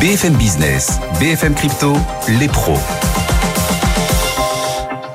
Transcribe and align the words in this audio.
BFM 0.00 0.34
Business, 0.34 1.00
BFM 1.18 1.54
Crypto, 1.54 1.92
les 2.38 2.46
pros. 2.46 2.78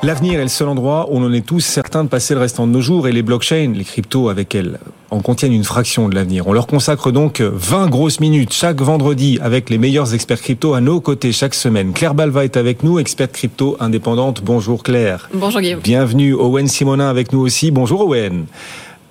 L'avenir 0.03 0.41
est 0.41 0.43
le 0.43 0.49
seul 0.49 0.67
endroit 0.67 1.07
où 1.09 1.19
on 1.19 1.23
en 1.23 1.31
est 1.31 1.45
tous 1.45 1.61
certains 1.61 2.03
de 2.03 2.09
passer 2.09 2.33
le 2.33 2.41
restant 2.41 2.67
de 2.67 2.73
nos 2.73 2.81
jours 2.81 3.07
et 3.07 3.13
les 3.13 3.21
blockchains, 3.21 3.71
les 3.73 3.85
cryptos 3.85 4.27
avec 4.27 4.53
elles, 4.53 4.79
en 5.09 5.21
contiennent 5.21 5.53
une 5.53 5.63
fraction 5.63 6.09
de 6.09 6.15
l'avenir. 6.15 6.47
On 6.47 6.51
leur 6.51 6.67
consacre 6.67 7.11
donc 7.11 7.39
20 7.39 7.87
grosses 7.87 8.19
minutes 8.19 8.51
chaque 8.51 8.81
vendredi 8.81 9.39
avec 9.41 9.69
les 9.69 9.77
meilleurs 9.77 10.13
experts 10.13 10.41
crypto 10.41 10.73
à 10.73 10.81
nos 10.81 10.99
côtés 10.99 11.31
chaque 11.31 11.53
semaine. 11.53 11.93
Claire 11.93 12.13
Balva 12.13 12.43
est 12.43 12.57
avec 12.57 12.83
nous, 12.83 12.99
experte 12.99 13.31
crypto 13.31 13.77
indépendante. 13.79 14.41
Bonjour 14.43 14.83
Claire. 14.83 15.29
Bonjour 15.33 15.61
Guillaume. 15.61 15.79
Bienvenue 15.79 16.33
Owen 16.33 16.67
Simonin 16.67 17.09
avec 17.09 17.31
nous 17.31 17.39
aussi. 17.39 17.71
Bonjour 17.71 18.01
Owen. 18.01 18.47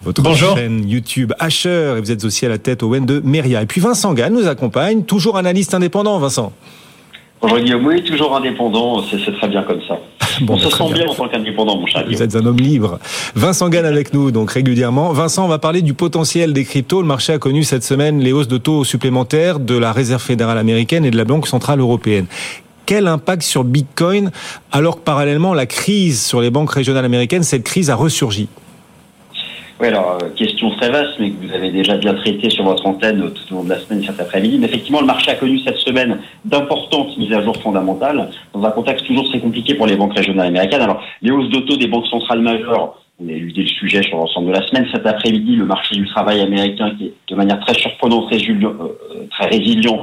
Votre 0.05 0.23
Bonjour. 0.23 0.57
chaîne 0.57 0.89
YouTube 0.89 1.33
Asher 1.39 1.95
et 1.97 2.01
vous 2.01 2.11
êtes 2.11 2.25
aussi 2.25 2.45
à 2.45 2.49
la 2.49 2.59
tête 2.59 2.83
Owen 2.83 3.07
de 3.07 3.21
Meria. 3.25 3.63
Et 3.63 3.67
puis 3.67 3.81
Vincent 3.81 4.13
Gall 4.15 4.33
nous 4.33 4.49
accompagne, 4.49 5.05
toujours 5.05 5.37
analyste 5.37 5.75
indépendant 5.75 6.19
Vincent. 6.19 6.53
Bonjour 7.41 7.59
Guillaume, 7.59 7.87
oui, 7.87 8.03
toujours 8.03 8.37
indépendant, 8.37 9.03
c'est 9.03 9.33
très 9.37 9.49
bien 9.49 9.63
comme 9.63 9.81
ça. 9.87 9.99
Bon, 10.43 10.55
on 10.55 10.59
se 10.59 10.65
bah, 10.65 10.71
très 10.71 10.79
sent 10.89 10.93
bien. 10.95 11.05
bien 11.05 11.13
en 11.13 11.15
tant 11.15 11.29
qu'indépendant, 11.29 11.77
mon 11.77 11.87
cher 11.87 12.03
Vous 12.03 12.11
Guillaume. 12.11 12.23
êtes 12.25 12.37
un 12.37 12.47
homme 12.47 12.59
libre. 12.59 12.99
Vincent 13.35 13.69
Gann 13.69 13.85
avec 13.85 14.13
nous, 14.13 14.31
donc 14.31 14.51
régulièrement. 14.51 15.13
Vincent, 15.13 15.45
on 15.45 15.49
va 15.49 15.59
parler 15.59 15.83
du 15.83 15.95
potentiel 15.95 16.53
des 16.53 16.65
cryptos. 16.65 17.01
Le 17.03 17.07
marché 17.09 17.33
a 17.33 17.39
connu 17.39 17.63
cette 17.65 17.83
semaine 17.85 18.21
les 18.21 18.33
hausses 18.33 18.49
de 18.49 18.59
taux 18.59 18.85
supplémentaires 18.85 19.59
de 19.61 19.77
la 19.77 19.93
Réserve 19.93 20.23
fédérale 20.23 20.59
américaine 20.59 21.05
et 21.05 21.11
de 21.11 21.17
la 21.17 21.25
Banque 21.25 21.47
centrale 21.47 21.81
européenne. 21.81 22.27
Quel 22.87 23.07
impact 23.07 23.43
sur 23.43 23.63
Bitcoin 23.65 24.31
alors 24.73 24.97
que 24.97 25.03
parallèlement 25.03 25.55
la 25.55 25.67
crise 25.67 26.25
sur 26.25 26.41
les 26.41 26.51
banques 26.51 26.73
régionales 26.73 27.05
américaines, 27.05 27.43
cette 27.45 27.65
crise 27.65 27.91
a 27.91 27.95
ressurgi? 27.97 28.49
Oui, 29.81 29.89
alors, 29.89 30.19
euh, 30.23 30.29
question 30.37 30.71
très 30.77 30.91
vaste, 30.91 31.15
mais 31.19 31.31
que 31.31 31.45
vous 31.47 31.53
avez 31.53 31.71
déjà 31.71 31.97
bien 31.97 32.15
traité 32.15 32.51
sur 32.51 32.65
votre 32.65 32.87
antenne 32.87 33.23
euh, 33.23 33.31
tout 33.31 33.53
au 33.53 33.57
long 33.59 33.65
de 33.65 33.71
la 33.71 33.79
semaine 33.81 34.03
et 34.03 34.07
cet 34.07 34.21
après-midi. 34.21 34.59
Mais 34.59 34.67
effectivement, 34.67 35.01
le 35.01 35.07
marché 35.07 35.31
a 35.31 35.35
connu 35.35 35.59
cette 35.59 35.79
semaine 35.79 36.19
d'importantes 36.45 37.17
mises 37.19 37.33
à 37.33 37.43
jour 37.43 37.57
fondamentales, 37.57 38.29
dans 38.55 38.63
un 38.65 38.71
contexte 38.71 39.07
toujours 39.07 39.29
très 39.29 39.41
compliqué 39.41 39.75
pour 39.75 39.87
les 39.87 39.97
banques 39.97 40.15
régionales 40.17 40.49
américaines. 40.49 40.83
Alors, 40.83 41.03
les 41.21 41.31
hausses 41.33 41.49
de 41.51 41.61
taux 41.61 41.77
des 41.77 41.89
banques 41.89 42.07
centrales 42.07 42.41
majeures, 42.41 42.95
on 43.21 43.29
a 43.29 43.33
éludé 43.33 43.63
le 43.63 43.69
sujet 43.69 44.03
sur 44.03 44.19
l'ensemble 44.19 44.49
de 44.49 44.53
la 44.53 44.67
semaine. 44.67 44.87
Cet 44.93 45.07
après-midi, 45.07 45.57
le 45.57 45.65
marché 45.65 45.97
du 45.97 46.07
travail 46.07 46.41
américain, 46.41 46.93
qui 46.97 47.07
est 47.07 47.13
de 47.31 47.35
manière 47.35 47.59
très 47.61 47.75
surprenante, 47.75 48.29
résilient, 48.31 48.73
euh, 48.81 49.27
très 49.31 49.47
résilient, 49.47 50.01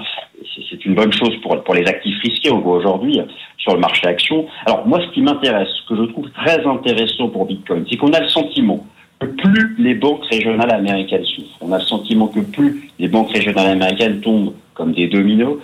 c'est- 0.55 0.85
une 0.85 0.95
bonne 0.95 1.11
chose 1.11 1.35
pour, 1.41 1.61
pour 1.63 1.75
les 1.75 1.85
actifs 1.85 2.17
risqués, 2.23 2.51
on 2.51 2.59
voit 2.59 2.77
aujourd'hui, 2.77 3.19
sur 3.57 3.73
le 3.73 3.79
marché 3.79 4.07
action. 4.07 4.45
Alors, 4.65 4.87
moi, 4.87 4.99
ce 5.05 5.13
qui 5.13 5.21
m'intéresse, 5.21 5.67
ce 5.83 5.89
que 5.93 5.95
je 5.99 6.03
trouve 6.09 6.29
très 6.31 6.65
intéressant 6.65 7.27
pour 7.27 7.45
Bitcoin, 7.45 7.85
c'est 7.89 7.97
qu'on 7.97 8.11
a 8.13 8.19
le 8.21 8.29
sentiment 8.29 8.85
plus 9.27 9.75
les 9.77 9.95
banques 9.95 10.25
régionales 10.25 10.71
américaines 10.71 11.25
souffrent, 11.25 11.57
on 11.61 11.71
a 11.71 11.77
le 11.77 11.83
sentiment 11.83 12.27
que 12.27 12.39
plus 12.39 12.89
les 12.99 13.07
banques 13.07 13.31
régionales 13.31 13.67
américaines 13.67 14.21
tombent 14.21 14.53
comme 14.73 14.93
des 14.93 15.07
dominos, 15.07 15.57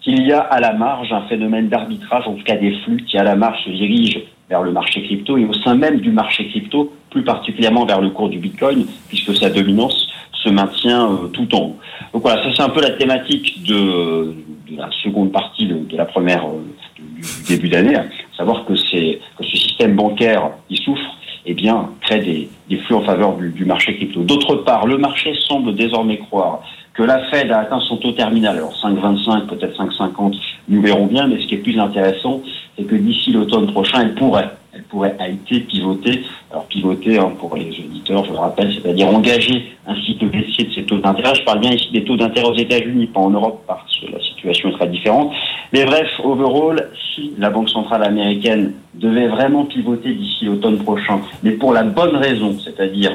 qu'il 0.00 0.26
y 0.26 0.32
a 0.32 0.40
à 0.40 0.60
la 0.60 0.72
marge 0.72 1.12
un 1.12 1.22
phénomène 1.22 1.68
d'arbitrage, 1.68 2.26
en 2.26 2.34
tout 2.34 2.44
cas 2.44 2.56
des 2.56 2.72
flux 2.80 3.04
qui 3.04 3.18
à 3.18 3.24
la 3.24 3.34
marge 3.34 3.64
se 3.64 3.70
dirigent 3.70 4.20
vers 4.48 4.62
le 4.62 4.72
marché 4.72 5.02
crypto 5.02 5.36
et 5.36 5.44
au 5.44 5.52
sein 5.52 5.74
même 5.74 6.00
du 6.00 6.10
marché 6.10 6.48
crypto, 6.48 6.92
plus 7.10 7.22
particulièrement 7.22 7.84
vers 7.84 8.00
le 8.00 8.10
cours 8.10 8.28
du 8.28 8.38
Bitcoin, 8.38 8.86
puisque 9.08 9.36
sa 9.36 9.50
dominance 9.50 10.08
se 10.32 10.48
maintient 10.48 11.12
euh, 11.12 11.26
tout 11.28 11.54
en 11.54 11.58
haut. 11.58 11.76
Donc 12.12 12.22
voilà, 12.22 12.42
ça 12.42 12.50
c'est 12.56 12.62
un 12.62 12.70
peu 12.70 12.80
la 12.80 12.90
thématique 12.90 13.62
de, 13.64 14.34
la 14.76 14.88
seconde 15.02 15.32
partie 15.32 15.66
de, 15.66 15.96
la 15.96 16.04
première 16.04 16.46
euh, 16.46 16.64
du, 16.96 17.22
début 17.48 17.68
d'année, 17.68 17.96
savoir 18.36 18.64
que, 18.64 18.72
que 18.72 19.44
ce 19.44 19.56
système 19.56 19.96
bancaire 19.96 20.50
qui 20.68 20.76
souffre 20.76 21.16
eh 21.46 21.54
bien, 21.54 21.90
crée 22.02 22.20
des, 22.20 22.48
des 22.68 22.76
flux 22.78 22.94
en 22.94 23.02
faveur 23.02 23.36
du, 23.36 23.50
du 23.50 23.64
marché 23.64 23.96
crypto. 23.96 24.22
D'autre 24.22 24.56
part, 24.56 24.86
le 24.86 24.98
marché 24.98 25.34
semble 25.48 25.74
désormais 25.74 26.18
croire 26.18 26.60
que 26.94 27.02
la 27.02 27.18
Fed 27.30 27.50
a 27.50 27.60
atteint 27.60 27.80
son 27.80 27.96
taux 27.96 28.12
terminal. 28.12 28.56
Alors 28.56 28.74
5,25, 28.74 29.46
peut-être 29.46 29.76
5,50, 29.82 30.36
nous 30.68 30.82
verrons 30.82 31.06
bien, 31.06 31.26
mais 31.26 31.40
ce 31.40 31.46
qui 31.46 31.54
est 31.54 31.58
plus 31.58 31.78
intéressant, 31.78 32.42
c'est 32.76 32.84
que 32.84 32.94
d'ici 32.94 33.32
l'automne 33.32 33.72
prochain, 33.72 34.02
elle 34.02 34.14
pourrait, 34.14 34.50
elle 34.74 34.82
pourrait 34.84 35.16
été 35.28 35.60
pivotée. 35.60 36.22
Alors 36.50 36.66
pivoter, 36.66 37.18
hein, 37.18 37.32
pour 37.38 37.56
les 37.56 37.68
auditeurs, 37.68 38.24
je 38.24 38.32
le 38.32 38.38
rappelle, 38.38 38.72
c'est-à-dire 38.74 39.08
engager 39.08 39.72
un 39.86 39.94
cycle 40.02 40.26
baissier 40.26 40.64
de 40.64 40.72
ces 40.74 40.82
taux 40.82 40.98
d'intérêt. 40.98 41.34
Je 41.34 41.44
parle 41.44 41.60
bien 41.60 41.72
ici 41.72 41.90
des 41.92 42.04
taux 42.04 42.16
d'intérêt 42.16 42.48
aux 42.48 42.58
États-Unis, 42.58 43.06
pas 43.06 43.20
en 43.20 43.30
Europe, 43.30 43.62
parce 43.66 43.98
que 43.98 44.12
la 44.12 44.20
situation 44.20 44.70
est 44.70 44.72
très 44.72 44.88
différente. 44.88 45.32
Mais 45.72 45.84
bref, 45.84 46.08
overall, 46.22 46.90
si 47.14 47.32
la 47.38 47.50
Banque 47.50 47.70
centrale 47.70 48.02
américaine 48.02 48.74
devait 49.00 49.28
vraiment 49.28 49.64
pivoter 49.64 50.12
d'ici 50.14 50.44
l'automne 50.44 50.78
prochain, 50.78 51.20
mais 51.42 51.52
pour 51.52 51.72
la 51.72 51.82
bonne 51.82 52.16
raison, 52.16 52.56
c'est-à-dire 52.62 53.12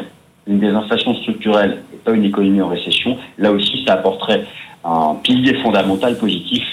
une 0.47 0.59
désinflation 0.59 1.13
structurelle 1.16 1.84
et 1.94 1.97
pas 1.97 2.12
une 2.13 2.23
économie 2.25 2.62
en 2.62 2.68
récession, 2.69 3.18
là 3.38 3.51
aussi, 3.51 3.84
ça 3.85 3.94
apporterait 3.94 4.45
un 4.84 5.16
pilier 5.24 5.56
fondamental 5.63 6.18
positif 6.18 6.63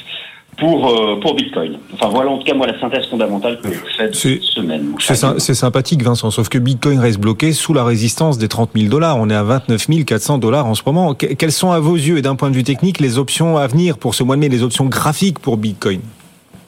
pour, 0.58 0.88
euh, 0.90 1.18
pour 1.20 1.34
Bitcoin. 1.34 1.78
Enfin, 1.94 2.08
voilà 2.10 2.30
en 2.30 2.36
tout 2.38 2.44
cas, 2.44 2.54
moi, 2.54 2.66
la 2.66 2.78
synthèse 2.78 3.06
fondamentale 3.06 3.58
que 3.62 3.68
je 3.72 3.78
fais 3.96 4.08
de 4.08 4.14
cette 4.14 4.42
semaine. 4.42 4.94
C'est 5.38 5.54
sympathique, 5.54 6.02
Vincent, 6.02 6.30
sauf 6.30 6.48
que 6.50 6.58
Bitcoin 6.58 6.98
reste 6.98 7.18
bloqué 7.18 7.52
sous 7.52 7.72
la 7.72 7.84
résistance 7.84 8.36
des 8.38 8.48
30 8.48 8.70
000 8.76 8.88
dollars. 8.90 9.16
On 9.18 9.30
est 9.30 9.34
à 9.34 9.42
29 9.42 9.86
400 10.06 10.38
dollars 10.38 10.66
en 10.66 10.74
ce 10.74 10.82
moment. 10.84 11.14
Que- 11.14 11.26
Quelles 11.26 11.52
sont, 11.52 11.70
à 11.72 11.80
vos 11.80 11.96
yeux, 11.96 12.18
et 12.18 12.22
d'un 12.22 12.34
point 12.36 12.50
de 12.50 12.54
vue 12.56 12.64
technique, 12.64 13.00
les 13.00 13.18
options 13.18 13.56
à 13.56 13.66
venir 13.66 13.96
pour 13.96 14.14
ce 14.14 14.22
mois 14.22 14.36
de 14.36 14.40
mai, 14.40 14.48
les 14.50 14.62
options 14.62 14.84
graphiques 14.84 15.38
pour 15.38 15.56
Bitcoin? 15.56 16.00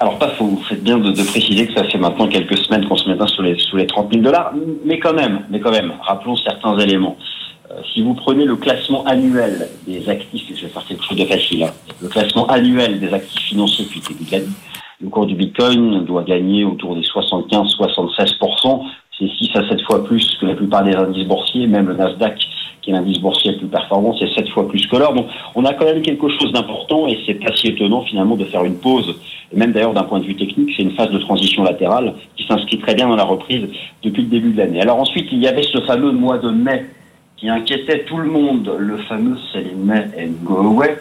Alors 0.00 0.19
pas 0.19 0.32
vous 0.38 0.60
faites 0.69 0.82
bien 0.82 0.99
de, 0.99 1.12
de 1.12 1.22
préciser 1.22 1.66
que 1.66 1.75
ça 1.75 1.84
fait 1.84 1.99
maintenant 1.99 2.27
quelques 2.27 2.59
semaines 2.59 2.87
qu'on 2.88 2.97
se 2.97 3.09
met 3.09 3.16
sous 3.27 3.43
les, 3.43 3.59
sous 3.59 3.77
les 3.77 3.87
30 3.87 4.12
000 4.12 4.25
dollars, 4.25 4.53
mais 4.84 4.99
quand 4.99 5.15
même, 5.15 5.44
mais 5.50 5.60
quand 5.60 5.71
même, 5.71 5.93
rappelons 6.03 6.37
certains 6.37 6.77
éléments. 6.78 7.16
Euh, 7.71 7.81
si 7.93 8.03
vous 8.03 8.15
prenez 8.15 8.44
le 8.44 8.56
classement 8.56 9.04
annuel 9.04 9.69
des 9.87 10.09
actifs, 10.09 10.44
je 10.54 10.66
vais 10.66 10.72
faire 10.72 10.84
quelque 10.87 11.04
chose 11.04 11.16
de 11.16 11.25
facile, 11.25 11.62
hein, 11.62 11.71
le 12.03 12.09
classement 12.09 12.47
annuel 12.47 12.99
des 12.99 13.12
actifs 13.15 13.44
financiers 13.44 13.84
de 13.84 14.33
l'année, 14.33 14.47
le 15.00 15.09
cours 15.09 15.27
du 15.27 15.34
Bitcoin 15.34 16.04
doit 16.04 16.25
gagner 16.25 16.65
autour 16.65 16.97
des 16.97 17.03
75-76%, 17.03 18.83
c'est 19.19 19.28
6 19.28 19.50
à 19.54 19.69
7 19.69 19.81
fois 19.83 20.04
plus 20.04 20.37
que 20.41 20.47
la 20.47 20.54
plupart 20.54 20.83
des 20.83 20.94
indices 20.94 21.27
boursiers, 21.27 21.66
même 21.66 21.87
le 21.87 21.94
Nasdaq 21.94 22.38
qui 22.84 22.91
est 22.91 22.93
l'indice 22.93 23.19
boursier 23.19 23.53
le 23.53 23.59
plus 23.59 23.67
performant, 23.67 24.15
c'est 24.19 24.28
7 24.28 24.49
fois 24.50 24.69
plus 24.69 24.87
que 24.87 24.97
l'or. 24.97 25.15
Donc 25.15 25.27
on 25.55 25.65
a 25.65 25.72
quand 25.72 25.87
même 25.87 26.03
quelque 26.03 26.28
chose 26.28 26.53
d'important 26.53 27.06
et 27.06 27.19
c'est 27.27 27.34
pas 27.34 27.55
si 27.56 27.69
étonnant 27.69 28.03
finalement 28.03 28.37
de 28.37 28.45
faire 28.45 28.65
une 28.65 28.77
pause 28.77 29.17
et 29.53 29.56
même 29.56 29.72
d'ailleurs 29.72 29.95
d'un 29.95 30.03
point 30.03 30.21
de 30.21 30.25
vue 30.25 30.37
technique, 30.37 30.71
c'est 30.77 30.83
une 30.83 30.93
phase 30.93 31.11
de 31.11 31.19
transition 31.19 31.65
latérale 31.65 32.15
qui 32.37 32.47
s'inscrit 32.47 32.78
très 32.78 32.95
bien 32.95 33.09
dans 33.09 33.17
la 33.17 33.25
reprise 33.25 33.67
depuis 34.03 34.22
le 34.22 34.28
début 34.28 34.53
de 34.53 34.59
l'année. 34.59 34.81
Alors 34.81 34.99
ensuite, 34.99 35.28
il 35.33 35.39
y 35.39 35.49
avait 35.49 35.62
ce 35.62 35.81
fameux 35.83 36.12
mois 36.12 36.39
de 36.39 36.50
mai 36.50 36.87
qui 37.37 37.49
inquiétait 37.49 38.05
tout 38.05 38.19
le 38.19 38.31
monde, 38.31 38.71
le 38.78 38.97
fameux 38.99 39.37
Sell 39.53 39.66
in 39.75 39.84
May 39.84 40.06
and 40.19 40.33
Go 40.45 40.59
Away, 40.59 40.97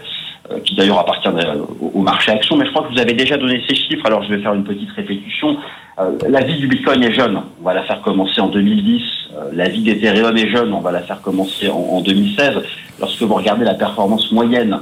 euh, 0.52 0.60
qui 0.60 0.76
d'ailleurs 0.76 1.00
appartient 1.00 1.28
euh, 1.28 1.64
au, 1.80 2.02
marché 2.02 2.32
action, 2.32 2.58
mais 2.58 2.66
je 2.66 2.72
crois 2.72 2.88
que 2.88 2.94
vous 2.94 3.00
avez 3.00 3.14
déjà 3.14 3.38
donné 3.38 3.62
ces 3.68 3.76
chiffres, 3.76 4.06
alors 4.06 4.24
je 4.24 4.34
vais 4.34 4.42
faire 4.42 4.54
une 4.54 4.64
petite 4.64 4.90
répétition. 4.92 5.58
Euh, 6.00 6.18
la 6.28 6.42
vie 6.42 6.58
du 6.58 6.68
Bitcoin 6.68 7.04
est 7.04 7.12
jeune, 7.14 7.40
on 7.62 7.64
va 7.64 7.74
la 7.74 7.84
faire 7.84 8.02
commencer 8.02 8.42
en 8.42 8.48
2010, 8.48 9.02
euh, 9.36 9.50
la 9.54 9.70
vie 9.70 9.84
d'Ethereum 9.84 10.36
est 10.38 10.50
jeune, 10.50 10.74
on 10.74 10.80
va 10.82 10.92
la 10.92 11.02
faire 11.02 11.22
commencer 11.22 11.70
en, 11.70 11.78
en 11.78 12.02
2016. 12.02 12.64
Lorsque 13.00 13.22
vous 13.22 13.34
regardez 13.36 13.64
la 13.64 13.76
performance 13.76 14.32
moyenne 14.32 14.80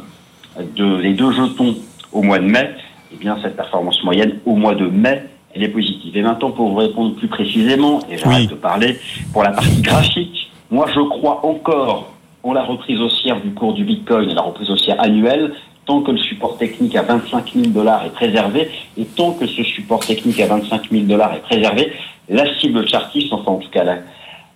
de 0.75 0.95
les 0.97 1.13
deux 1.13 1.31
jetons 1.31 1.75
au 2.13 2.21
mois 2.21 2.39
de 2.39 2.45
mai, 2.45 2.69
eh 3.13 3.17
bien 3.17 3.37
cette 3.41 3.57
performance 3.57 4.01
moyenne 4.03 4.39
au 4.45 4.55
mois 4.55 4.73
de 4.75 4.85
mai, 4.85 5.23
elle 5.53 5.63
est 5.63 5.69
positive. 5.69 6.15
Et 6.15 6.21
maintenant, 6.21 6.51
pour 6.51 6.69
vous 6.69 6.75
répondre 6.75 7.13
plus 7.15 7.27
précisément, 7.27 7.99
et 8.09 8.17
j'arrête 8.17 8.39
Oui. 8.43 8.47
de 8.47 8.55
parler, 8.55 8.97
pour 9.33 9.43
la 9.43 9.51
partie 9.51 9.81
graphique, 9.81 10.49
moi 10.69 10.85
je 10.93 11.01
crois 11.01 11.45
encore 11.45 12.13
en 12.43 12.53
la 12.53 12.63
reprise 12.63 12.99
haussière 13.01 13.39
du 13.41 13.51
cours 13.51 13.73
du 13.73 13.83
Bitcoin 13.83 14.29
et 14.29 14.33
la 14.33 14.41
reprise 14.41 14.69
haussière 14.69 14.95
annuelle, 15.01 15.53
tant 15.91 16.01
que 16.03 16.11
le 16.11 16.17
support 16.19 16.57
technique 16.57 16.95
à 16.95 17.01
25 17.01 17.51
000 17.53 17.67
dollars 17.67 18.05
est 18.05 18.11
préservé, 18.11 18.69
et 18.97 19.03
tant 19.03 19.33
que 19.33 19.45
ce 19.45 19.61
support 19.61 19.99
technique 19.99 20.39
à 20.39 20.47
25 20.47 20.89
000 20.89 21.03
dollars 21.03 21.33
est 21.33 21.41
préservé, 21.41 21.91
la 22.29 22.45
cible 22.59 22.87
chartiste, 22.87 23.33
enfin 23.33 23.51
en 23.51 23.57
tout 23.57 23.69
cas 23.69 23.83
la, 23.83 23.97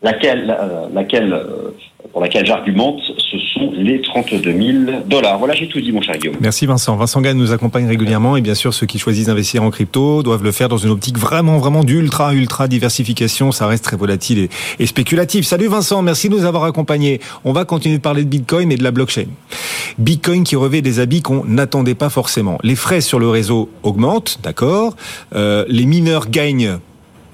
laquelle, 0.05 0.55
euh, 0.57 0.85
laquelle, 0.93 1.33
euh, 1.33 1.71
pour 2.11 2.21
laquelle 2.21 2.45
j'argumente, 2.45 3.01
ce 3.17 3.37
sont 3.53 3.73
les 3.75 4.01
32 4.01 4.39
000 4.39 5.01
dollars. 5.07 5.39
Voilà, 5.39 5.55
j'ai 5.55 5.67
tout 5.67 5.81
dit, 5.81 5.91
mon 5.91 6.01
cher 6.01 6.15
Guillaume. 6.17 6.35
Merci 6.39 6.67
Vincent. 6.67 6.95
Vincent 6.95 7.21
Gann 7.21 7.35
nous 7.35 7.51
accompagne 7.51 7.87
régulièrement 7.87 8.37
et 8.37 8.41
bien 8.41 8.53
sûr 8.53 8.73
ceux 8.73 8.85
qui 8.85 8.99
choisissent 8.99 9.25
d'investir 9.25 9.63
en 9.63 9.71
crypto 9.71 10.21
doivent 10.21 10.43
le 10.43 10.51
faire 10.51 10.69
dans 10.69 10.77
une 10.77 10.91
optique 10.91 11.17
vraiment 11.17 11.57
vraiment 11.57 11.83
d'ultra 11.83 12.33
ultra 12.33 12.67
diversification. 12.67 13.51
Ça 13.51 13.65
reste 13.65 13.83
très 13.83 13.97
volatile 13.97 14.47
et, 14.79 14.85
spéculatif. 14.85 15.45
Salut 15.45 15.67
Vincent, 15.67 16.03
merci 16.03 16.29
de 16.29 16.35
nous 16.35 16.45
avoir 16.45 16.65
accompagnés. 16.65 17.19
On 17.43 17.51
va 17.51 17.65
continuer 17.65 17.97
de 17.97 18.01
parler 18.01 18.23
de 18.23 18.29
Bitcoin 18.29 18.71
et 18.71 18.77
de 18.77 18.83
la 18.83 18.91
blockchain. 18.91 19.25
Bitcoin 19.97 20.43
qui 20.43 20.55
revêt 20.55 20.83
des 20.83 20.99
habits 20.99 21.23
qu'on 21.23 21.43
n'attendait 21.45 21.95
pas 21.95 22.09
forcément. 22.09 22.59
Les 22.61 22.75
frais 22.75 23.01
sur 23.01 23.17
le 23.17 23.27
réseau 23.27 23.69
augmentent, 23.81 24.39
d'accord. 24.43 24.95
Euh, 25.33 25.65
les 25.67 25.85
mineurs 25.85 26.29
gagnent 26.29 26.77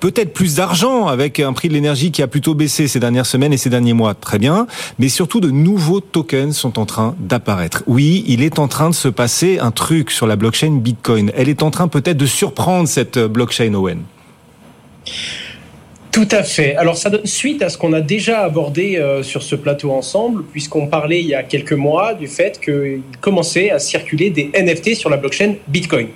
peut-être 0.02 0.34
plus 0.34 0.56
d'argent 0.56 1.08
avec 1.08 1.40
un 1.40 1.54
prix 1.54 1.70
de 1.70 1.74
l'énergie 1.74 2.12
qui 2.12 2.22
a 2.22 2.28
plutôt 2.28 2.54
baissé 2.54 2.90
ces 2.90 3.00
dernières 3.00 3.26
semaines 3.26 3.54
et 3.54 3.58
ces 3.58 3.70
derniers 3.70 3.94
mois. 3.94 4.14
Très 4.14 4.40
bien. 4.40 4.68
Mais 5.00 5.08
surtout, 5.08 5.40
de 5.40 5.50
nouveaux 5.50 6.02
tokens 6.02 6.58
sont 6.58 6.78
en 6.78 6.86
train 6.86 7.16
d'apparaître. 7.20 7.84
Oui, 7.88 8.26
il 8.28 8.44
est 8.44 8.60
en 8.60 8.68
train 8.68 8.90
de 8.90 8.96
se 8.96 9.08
passer 9.08 9.60
un 9.60 9.72
truc 9.72 10.12
sur 10.12 10.28
la 10.28 10.36
blockchain 10.36 10.72
Bitcoin. 10.72 11.32
Elle 11.38 11.48
est 11.48 11.64
en 11.64 11.72
train 11.72 11.88
peut-être 11.88 12.18
de 12.18 12.26
surprendre 12.26 12.90
cette 12.90 13.18
blockchain 13.18 13.74
Owen. 13.74 14.02
Tout 16.12 16.28
à 16.32 16.44
fait. 16.44 16.76
Alors 16.76 16.98
ça 16.98 17.10
donne 17.10 17.26
suite 17.26 17.62
à 17.62 17.70
ce 17.70 17.78
qu'on 17.78 17.94
a 17.94 18.02
déjà 18.02 18.42
abordé 18.42 18.98
euh, 18.98 19.24
sur 19.24 19.42
ce 19.44 19.56
plateau 19.56 19.92
ensemble, 19.92 20.44
puisqu'on 20.44 20.88
parlait 20.88 21.22
il 21.22 21.28
y 21.28 21.36
a 21.36 21.42
quelques 21.42 21.72
mois 21.72 22.14
du 22.14 22.28
fait 22.28 22.60
qu'il 22.60 23.02
commençait 23.22 23.72
à 23.72 23.80
circuler 23.80 24.30
des 24.30 24.52
NFT 24.54 24.96
sur 24.96 25.10
la 25.10 25.16
blockchain 25.16 25.56
Bitcoin. 25.70 26.08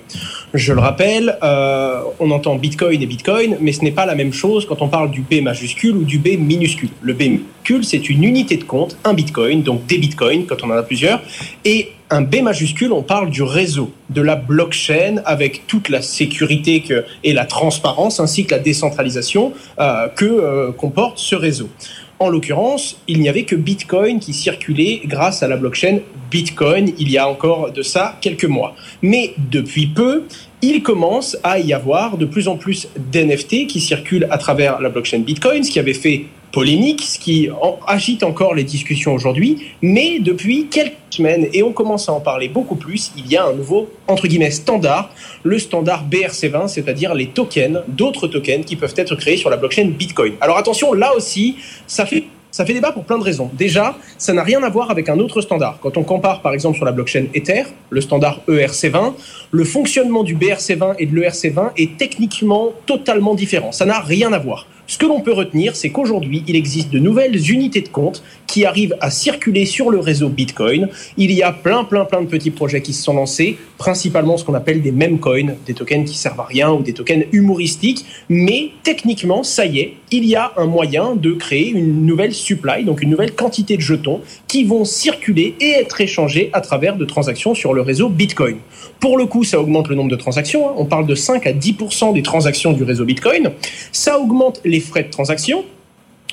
Je 0.54 0.72
le 0.72 0.80
rappelle, 0.80 1.36
euh, 1.42 2.00
on 2.20 2.30
entend 2.30 2.56
Bitcoin 2.56 3.02
et 3.02 3.06
Bitcoin, 3.06 3.56
mais 3.60 3.72
ce 3.72 3.82
n'est 3.82 3.90
pas 3.90 4.06
la 4.06 4.14
même 4.14 4.32
chose 4.32 4.64
quand 4.64 4.80
on 4.80 4.88
parle 4.88 5.10
du 5.10 5.20
B 5.20 5.42
majuscule 5.42 5.96
ou 5.96 6.04
du 6.04 6.18
B 6.18 6.38
minuscule. 6.38 6.88
Le 7.02 7.14
B 7.14 7.22
minuscule, 7.22 7.84
c'est 7.84 8.08
une 8.08 8.24
unité 8.24 8.56
de 8.56 8.64
compte, 8.64 8.96
un 9.04 9.12
Bitcoin, 9.12 9.62
donc 9.62 9.86
des 9.86 9.98
Bitcoins 9.98 10.46
quand 10.46 10.62
on 10.62 10.70
en 10.70 10.76
a 10.76 10.82
plusieurs, 10.82 11.20
et 11.64 11.92
un 12.10 12.22
B 12.22 12.36
majuscule, 12.42 12.92
on 12.92 13.02
parle 13.02 13.30
du 13.30 13.42
réseau, 13.42 13.90
de 14.10 14.22
la 14.22 14.36
blockchain 14.36 15.16
avec 15.24 15.66
toute 15.66 15.88
la 15.88 16.00
sécurité 16.00 16.80
que, 16.80 17.04
et 17.24 17.32
la 17.32 17.44
transparence 17.44 18.20
ainsi 18.20 18.46
que 18.46 18.52
la 18.52 18.60
décentralisation 18.60 19.52
euh, 19.80 20.08
que 20.08 20.24
euh, 20.24 20.72
comporte 20.72 21.18
ce 21.18 21.34
réseau. 21.34 21.68
En 22.18 22.30
l'occurrence, 22.30 22.96
il 23.08 23.20
n'y 23.20 23.28
avait 23.28 23.44
que 23.44 23.54
Bitcoin 23.54 24.20
qui 24.20 24.32
circulait 24.32 25.02
grâce 25.04 25.42
à 25.42 25.48
la 25.48 25.58
blockchain 25.58 25.98
Bitcoin 26.30 26.92
il 26.98 27.10
y 27.10 27.18
a 27.18 27.28
encore 27.28 27.72
de 27.72 27.82
ça 27.82 28.16
quelques 28.22 28.46
mois. 28.46 28.74
Mais 29.02 29.34
depuis 29.36 29.86
peu, 29.86 30.24
il 30.62 30.82
commence 30.82 31.36
à 31.42 31.58
y 31.58 31.74
avoir 31.74 32.16
de 32.16 32.24
plus 32.24 32.48
en 32.48 32.56
plus 32.56 32.88
d'NFT 32.96 33.66
qui 33.66 33.80
circulent 33.80 34.26
à 34.30 34.38
travers 34.38 34.80
la 34.80 34.88
blockchain 34.88 35.18
Bitcoin, 35.18 35.62
ce 35.62 35.70
qui 35.70 35.78
avait 35.78 35.92
fait 35.92 36.24
polémique, 36.52 37.02
ce 37.02 37.18
qui 37.18 37.48
agite 37.86 38.22
encore 38.22 38.54
les 38.54 38.64
discussions 38.64 39.12
aujourd'hui, 39.14 39.72
mais 39.82 40.18
depuis 40.20 40.66
quelques 40.68 40.94
semaines, 41.10 41.48
et 41.52 41.62
on 41.62 41.72
commence 41.72 42.08
à 42.08 42.12
en 42.12 42.20
parler 42.20 42.48
beaucoup 42.48 42.76
plus, 42.76 43.12
il 43.16 43.26
y 43.30 43.36
a 43.36 43.44
un 43.44 43.52
nouveau, 43.52 43.90
entre 44.08 44.26
guillemets, 44.26 44.50
standard, 44.50 45.10
le 45.42 45.58
standard 45.58 46.04
BRC20, 46.08 46.68
c'est-à-dire 46.68 47.14
les 47.14 47.28
tokens, 47.28 47.82
d'autres 47.88 48.26
tokens 48.26 48.64
qui 48.64 48.76
peuvent 48.76 48.94
être 48.96 49.14
créés 49.16 49.36
sur 49.36 49.50
la 49.50 49.56
blockchain 49.56 49.86
Bitcoin. 49.86 50.34
Alors 50.40 50.56
attention, 50.56 50.92
là 50.92 51.14
aussi, 51.14 51.56
ça 51.86 52.06
fait 52.06 52.24
ça 52.56 52.64
fait 52.64 52.72
débat 52.72 52.90
pour 52.90 53.04
plein 53.04 53.18
de 53.18 53.22
raisons. 53.22 53.50
Déjà, 53.52 53.98
ça 54.16 54.32
n'a 54.32 54.42
rien 54.42 54.62
à 54.62 54.70
voir 54.70 54.90
avec 54.90 55.10
un 55.10 55.18
autre 55.18 55.42
standard. 55.42 55.78
Quand 55.82 55.98
on 55.98 56.04
compare 56.04 56.40
par 56.40 56.54
exemple 56.54 56.76
sur 56.76 56.86
la 56.86 56.92
blockchain 56.92 57.26
Ether, 57.34 57.64
le 57.90 58.00
standard 58.00 58.40
ERC20, 58.48 59.12
le 59.50 59.64
fonctionnement 59.64 60.22
du 60.22 60.34
BRC20 60.34 60.94
et 60.98 61.04
de 61.04 61.14
l'ERC20 61.14 61.72
est 61.76 61.98
techniquement 61.98 62.72
totalement 62.86 63.34
différent. 63.34 63.72
Ça 63.72 63.84
n'a 63.84 64.00
rien 64.00 64.32
à 64.32 64.38
voir. 64.38 64.66
Ce 64.88 64.98
que 64.98 65.06
l'on 65.06 65.20
peut 65.20 65.32
retenir, 65.32 65.74
c'est 65.74 65.90
qu'aujourd'hui, 65.90 66.44
il 66.46 66.54
existe 66.54 66.90
de 66.90 67.00
nouvelles 67.00 67.50
unités 67.50 67.80
de 67.80 67.88
compte 67.88 68.22
qui 68.46 68.64
arrivent 68.64 68.96
à 69.00 69.10
circuler 69.10 69.66
sur 69.66 69.90
le 69.90 69.98
réseau 69.98 70.28
Bitcoin. 70.28 70.88
Il 71.16 71.32
y 71.32 71.42
a 71.42 71.50
plein, 71.50 71.82
plein, 71.82 72.04
plein 72.04 72.22
de 72.22 72.28
petits 72.28 72.52
projets 72.52 72.80
qui 72.80 72.92
se 72.92 73.02
sont 73.02 73.14
lancés, 73.14 73.58
principalement 73.78 74.36
ce 74.36 74.44
qu'on 74.44 74.54
appelle 74.54 74.82
des 74.82 74.92
meme 74.92 75.18
coins, 75.18 75.54
des 75.66 75.74
tokens 75.74 76.08
qui 76.08 76.16
servent 76.16 76.38
à 76.38 76.44
rien 76.44 76.70
ou 76.70 76.82
des 76.82 76.92
tokens 76.92 77.24
humoristiques. 77.32 78.04
Mais 78.28 78.70
techniquement, 78.84 79.42
ça 79.42 79.66
y 79.66 79.80
est, 79.80 79.94
il 80.12 80.24
y 80.24 80.36
a 80.36 80.52
un 80.56 80.66
moyen 80.66 81.16
de 81.16 81.32
créer 81.32 81.68
une 81.70 82.06
nouvelle 82.06 82.32
supply, 82.32 82.84
donc 82.84 83.02
une 83.02 83.10
nouvelle 83.10 83.34
quantité 83.34 83.76
de 83.76 83.82
jetons 83.82 84.20
qui 84.46 84.62
vont 84.62 84.84
circuler 84.84 85.56
et 85.60 85.70
être 85.70 86.00
échangés 86.00 86.50
à 86.52 86.60
travers 86.60 86.96
de 86.96 87.04
transactions 87.04 87.54
sur 87.54 87.74
le 87.74 87.82
réseau 87.82 88.08
Bitcoin. 88.08 88.58
Pour 89.00 89.18
le 89.18 89.26
coup, 89.26 89.42
ça 89.42 89.60
augmente 89.60 89.88
le 89.88 89.96
nombre 89.96 90.10
de 90.10 90.16
transactions. 90.16 90.68
Hein. 90.68 90.74
On 90.76 90.84
parle 90.84 91.06
de 91.06 91.14
5 91.14 91.46
à 91.46 91.52
10% 91.52 92.14
des 92.14 92.22
transactions 92.22 92.72
du 92.72 92.84
réseau 92.84 93.04
Bitcoin. 93.04 93.50
Ça 93.90 94.18
augmente 94.18 94.60
les 94.64 94.75
frais 94.80 95.04
de 95.04 95.10
transaction. 95.10 95.64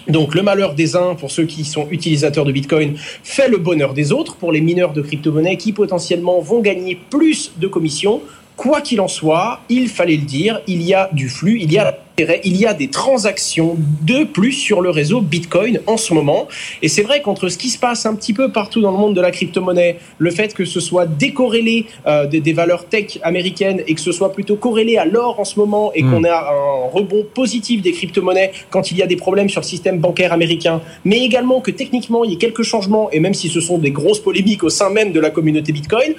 Donc 0.08 0.36
le 0.36 0.42
malheur 0.42 0.76
des 0.76 0.96
uns, 0.96 1.16
pour 1.16 1.32
ceux 1.32 1.46
qui 1.46 1.64
sont 1.64 1.88
utilisateurs 1.90 2.44
de 2.44 2.52
Bitcoin, 2.52 2.96
fait 2.98 3.48
le 3.48 3.58
bonheur 3.58 3.94
des 3.94 4.12
autres, 4.12 4.36
pour 4.36 4.52
les 4.52 4.60
mineurs 4.60 4.92
de 4.92 5.02
crypto-monnaies 5.02 5.58
qui 5.58 5.72
potentiellement 5.72 6.42
vont 6.42 6.60
gagner 6.60 7.00
plus 7.10 7.54
de 7.58 7.68
commissions. 7.68 8.22
Quoi 8.56 8.82
qu'il 8.82 9.02
en 9.02 9.08
soit, 9.08 9.62
il 9.70 9.90
fallait 9.90 10.18
le 10.18 10.26
dire, 10.26 10.62
il 10.68 10.82
y 10.82 10.94
a 10.94 11.10
du 11.12 11.30
flux, 11.30 11.60
il 11.60 11.72
y 11.72 11.80
a 11.80 11.98
il 12.18 12.58
y 12.58 12.66
a 12.66 12.74
des 12.74 12.90
transactions 12.90 13.76
de 14.02 14.24
plus 14.24 14.52
sur 14.52 14.82
le 14.82 14.92
réseau 14.92 15.22
Bitcoin 15.22 15.80
en 15.88 15.98
ce 15.98 16.14
moment. 16.14 16.48
Et 16.82 16.88
c'est 16.88 17.02
vrai 17.02 17.22
qu'entre 17.22 17.50
ce 17.50 17.58
qui 17.58 17.70
se 17.70 17.80
passe 17.80 18.06
un 18.06 18.14
petit 18.14 18.34
peu 18.34 18.52
partout 18.52 18.82
dans 18.82 18.92
le 18.92 18.98
monde 18.98 19.16
de 19.16 19.22
la 19.22 19.32
crypto-monnaie, 19.32 19.98
le 20.20 20.32
fait 20.32 20.54
que 20.54 20.66
ce 20.66 20.80
soit 20.80 21.08
décorrélé 21.08 21.86
euh, 22.06 22.28
des, 22.28 22.54
valeurs 22.54 22.86
tech 22.86 23.18
américaines 23.24 23.82
et 23.88 23.96
que 23.96 24.02
ce 24.02 24.12
soit 24.12 24.32
plutôt 24.32 24.58
corrélé 24.58 24.98
à 24.98 25.06
l'or 25.06 25.40
en 25.40 25.46
ce 25.46 25.58
moment 25.60 25.92
et 25.94 26.02
qu'on 26.02 26.22
hmm. 26.22 26.26
a 26.26 26.52
un 26.52 26.90
rebond 26.92 27.26
positif 27.34 27.82
des 27.82 27.92
crypto-monnaies 27.92 28.52
quand 28.70 28.92
il 28.92 28.98
y 28.98 29.02
a 29.02 29.08
des 29.08 29.16
problèmes 29.16 29.50
sur 29.50 29.62
le 29.62 29.66
système 29.66 29.98
bancaire 29.98 30.34
américain, 30.34 30.82
mais 31.06 31.24
également 31.24 31.62
que 31.62 31.72
techniquement 31.72 32.24
il 32.24 32.32
y 32.32 32.34
ait 32.36 32.38
quelques 32.38 32.64
changements 32.64 33.10
et 33.12 33.20
même 33.20 33.34
si 33.34 33.50
ce 33.50 33.60
sont 33.60 33.80
des 33.80 33.92
grosses 33.92 34.20
polémiques 34.20 34.64
au 34.64 34.70
sein 34.70 34.92
même 34.92 35.14
de 35.14 35.20
la 35.20 35.32
communauté 35.32 35.72
Bitcoin, 35.72 36.14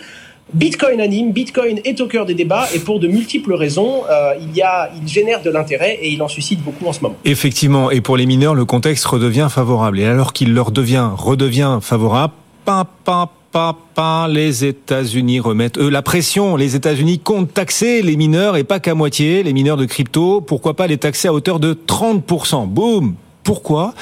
Bitcoin 0.52 1.00
anime, 1.00 1.32
Bitcoin 1.32 1.80
est 1.84 2.00
au 2.00 2.06
cœur 2.06 2.26
des 2.26 2.34
débats 2.34 2.66
et 2.74 2.78
pour 2.78 3.00
de 3.00 3.08
multiples 3.08 3.54
raisons, 3.54 4.02
euh, 4.10 4.34
il, 4.40 5.08
génère 5.08 5.42
de 5.42 5.50
l'intérêt 5.50 5.98
et 6.00 6.10
il 6.10 6.22
en 6.22 6.28
suscite 6.28 6.62
beaucoup 6.62 6.86
en 6.86 6.92
ce 6.92 7.00
moment. 7.00 7.16
Effectivement, 7.24 7.90
et 7.90 8.00
pour 8.00 8.16
les 8.16 8.26
mineurs, 8.26 8.54
le 8.54 8.64
contexte 8.64 9.04
redevient 9.06 9.48
favorable. 9.50 9.98
Et 9.98 10.04
alors 10.04 10.32
qu'il 10.32 10.52
leur 10.52 10.70
devient, 10.70 11.08
redevient 11.16 11.78
favorable, 11.80 12.34
pa, 12.64 12.86
pa, 13.04 13.30
pa, 13.52 13.76
pa, 13.94 14.28
les 14.28 14.64
États-Unis 14.64 15.40
remettent 15.40 15.78
eux 15.78 15.88
la 15.88 16.02
pression. 16.02 16.56
Les 16.56 16.76
États-Unis 16.76 17.20
comptent 17.20 17.52
taxer 17.52 18.02
les 18.02 18.16
mineurs 18.16 18.56
et 18.56 18.64
pas 18.64 18.80
qu'à 18.80 18.94
moitié, 18.94 19.42
les 19.42 19.52
mineurs 19.52 19.78
de 19.78 19.86
crypto. 19.86 20.40
Pourquoi 20.40 20.74
pas 20.74 20.86
les 20.86 20.98
taxer 20.98 21.28
à 21.28 21.32
hauteur 21.32 21.58
de 21.58 21.74
30% 21.74 22.66
Boum 22.68 23.14
pourquoi? 23.44 23.92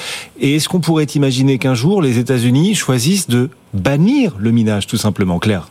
Et 0.41 0.55
est-ce 0.55 0.69
qu'on 0.69 0.79
pourrait 0.79 1.05
imaginer 1.05 1.59
qu'un 1.59 1.75
jour 1.75 2.01
les 2.01 2.19
États-Unis 2.19 2.77
choisissent 2.77 3.29
de 3.29 3.51
bannir 3.75 4.37
le 4.39 4.53
minage, 4.53 4.87
tout 4.87 4.97
simplement, 4.97 5.41
Claire? 5.41 5.69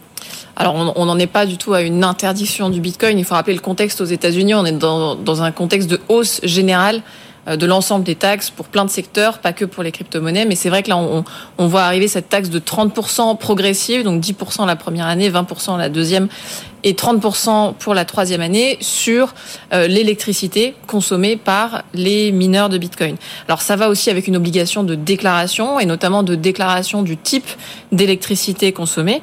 Alors, 0.55 0.93
on 0.95 1.05
n'en 1.05 1.17
est 1.17 1.27
pas 1.27 1.45
du 1.45 1.57
tout 1.57 1.73
à 1.73 1.81
une 1.81 2.03
interdiction 2.03 2.69
du 2.69 2.81
Bitcoin. 2.81 3.17
Il 3.17 3.25
faut 3.25 3.35
rappeler 3.35 3.55
le 3.55 3.61
contexte 3.61 4.01
aux 4.01 4.05
États-Unis. 4.05 4.53
On 4.53 4.65
est 4.65 4.71
dans, 4.71 5.41
un 5.41 5.51
contexte 5.51 5.89
de 5.89 5.99
hausse 6.09 6.39
générale 6.43 7.01
euh, 7.47 7.55
de 7.55 7.65
l'ensemble 7.65 8.03
des 8.03 8.15
taxes 8.15 8.51
pour 8.51 8.67
plein 8.67 8.85
de 8.85 8.89
secteurs, 8.89 9.39
pas 9.39 9.53
que 9.53 9.65
pour 9.65 9.81
les 9.81 9.91
crypto-monnaies. 9.91 10.45
Mais 10.45 10.55
c'est 10.55 10.69
vrai 10.69 10.83
que 10.83 10.89
là, 10.89 10.97
on, 10.97 11.23
on, 11.57 11.67
voit 11.67 11.83
arriver 11.83 12.07
cette 12.07 12.29
taxe 12.29 12.49
de 12.49 12.59
30% 12.59 13.37
progressive, 13.37 14.03
donc 14.03 14.21
10% 14.21 14.67
la 14.67 14.75
première 14.75 15.07
année, 15.07 15.31
20% 15.31 15.77
la 15.77 15.89
deuxième 15.89 16.27
et 16.83 16.93
30% 16.93 17.73
pour 17.75 17.93
la 17.93 18.05
troisième 18.05 18.41
année 18.41 18.77
sur 18.81 19.33
euh, 19.73 19.87
l'électricité 19.87 20.75
consommée 20.87 21.37
par 21.37 21.83
les 21.93 22.31
mineurs 22.31 22.69
de 22.69 22.77
Bitcoin. 22.77 23.15
Alors 23.47 23.61
ça 23.61 23.75
va 23.75 23.89
aussi 23.89 24.09
avec 24.09 24.27
une 24.27 24.35
obligation 24.35 24.83
de 24.83 24.95
déclaration 24.95 25.79
et 25.79 25.85
notamment 25.85 26.23
de 26.23 26.35
déclaration 26.35 27.03
du 27.03 27.17
type 27.17 27.47
d'électricité 27.91 28.71
consommée. 28.71 29.21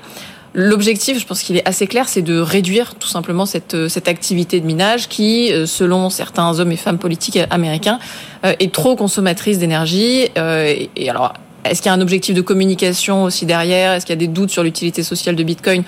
L'objectif, 0.61 1.21
je 1.21 1.25
pense 1.25 1.45
qu'il 1.45 1.57
est 1.57 1.69
assez 1.69 1.87
clair, 1.87 2.09
c'est 2.09 2.21
de 2.21 2.41
réduire 2.41 2.97
tout 2.97 3.07
simplement 3.07 3.47
cette, 3.47 3.75
euh, 3.75 3.89
cette 3.89 4.09
activité 4.09 4.59
de 4.59 4.67
minage 4.67 5.09
qui, 5.09 5.53
euh, 5.53 5.67
selon 5.67 6.11
certains 6.11 6.59
hommes 6.59 6.73
et 6.73 6.77
femmes 6.77 6.99
politiques 6.99 7.39
américains, 7.51 8.01
euh, 8.45 8.55
est 8.59 8.75
trop 8.75 8.97
consommatrice 8.97 9.61
d'énergie. 9.61 10.27
Et 10.35 11.11
alors, 11.11 11.35
est-ce 11.65 11.81
qu'il 11.81 11.89
y 11.89 11.93
a 11.93 11.95
un 11.95 12.01
objectif 12.01 12.35
de 12.35 12.41
communication 12.41 13.23
aussi 13.23 13.47
derrière? 13.47 13.93
Est-ce 13.93 14.05
qu'il 14.05 14.15
y 14.15 14.19
a 14.19 14.27
des 14.27 14.27
doutes 14.27 14.51
sur 14.51 14.65
l'utilité 14.65 15.05
sociale 15.05 15.37
de 15.37 15.45
Bitcoin? 15.45 15.85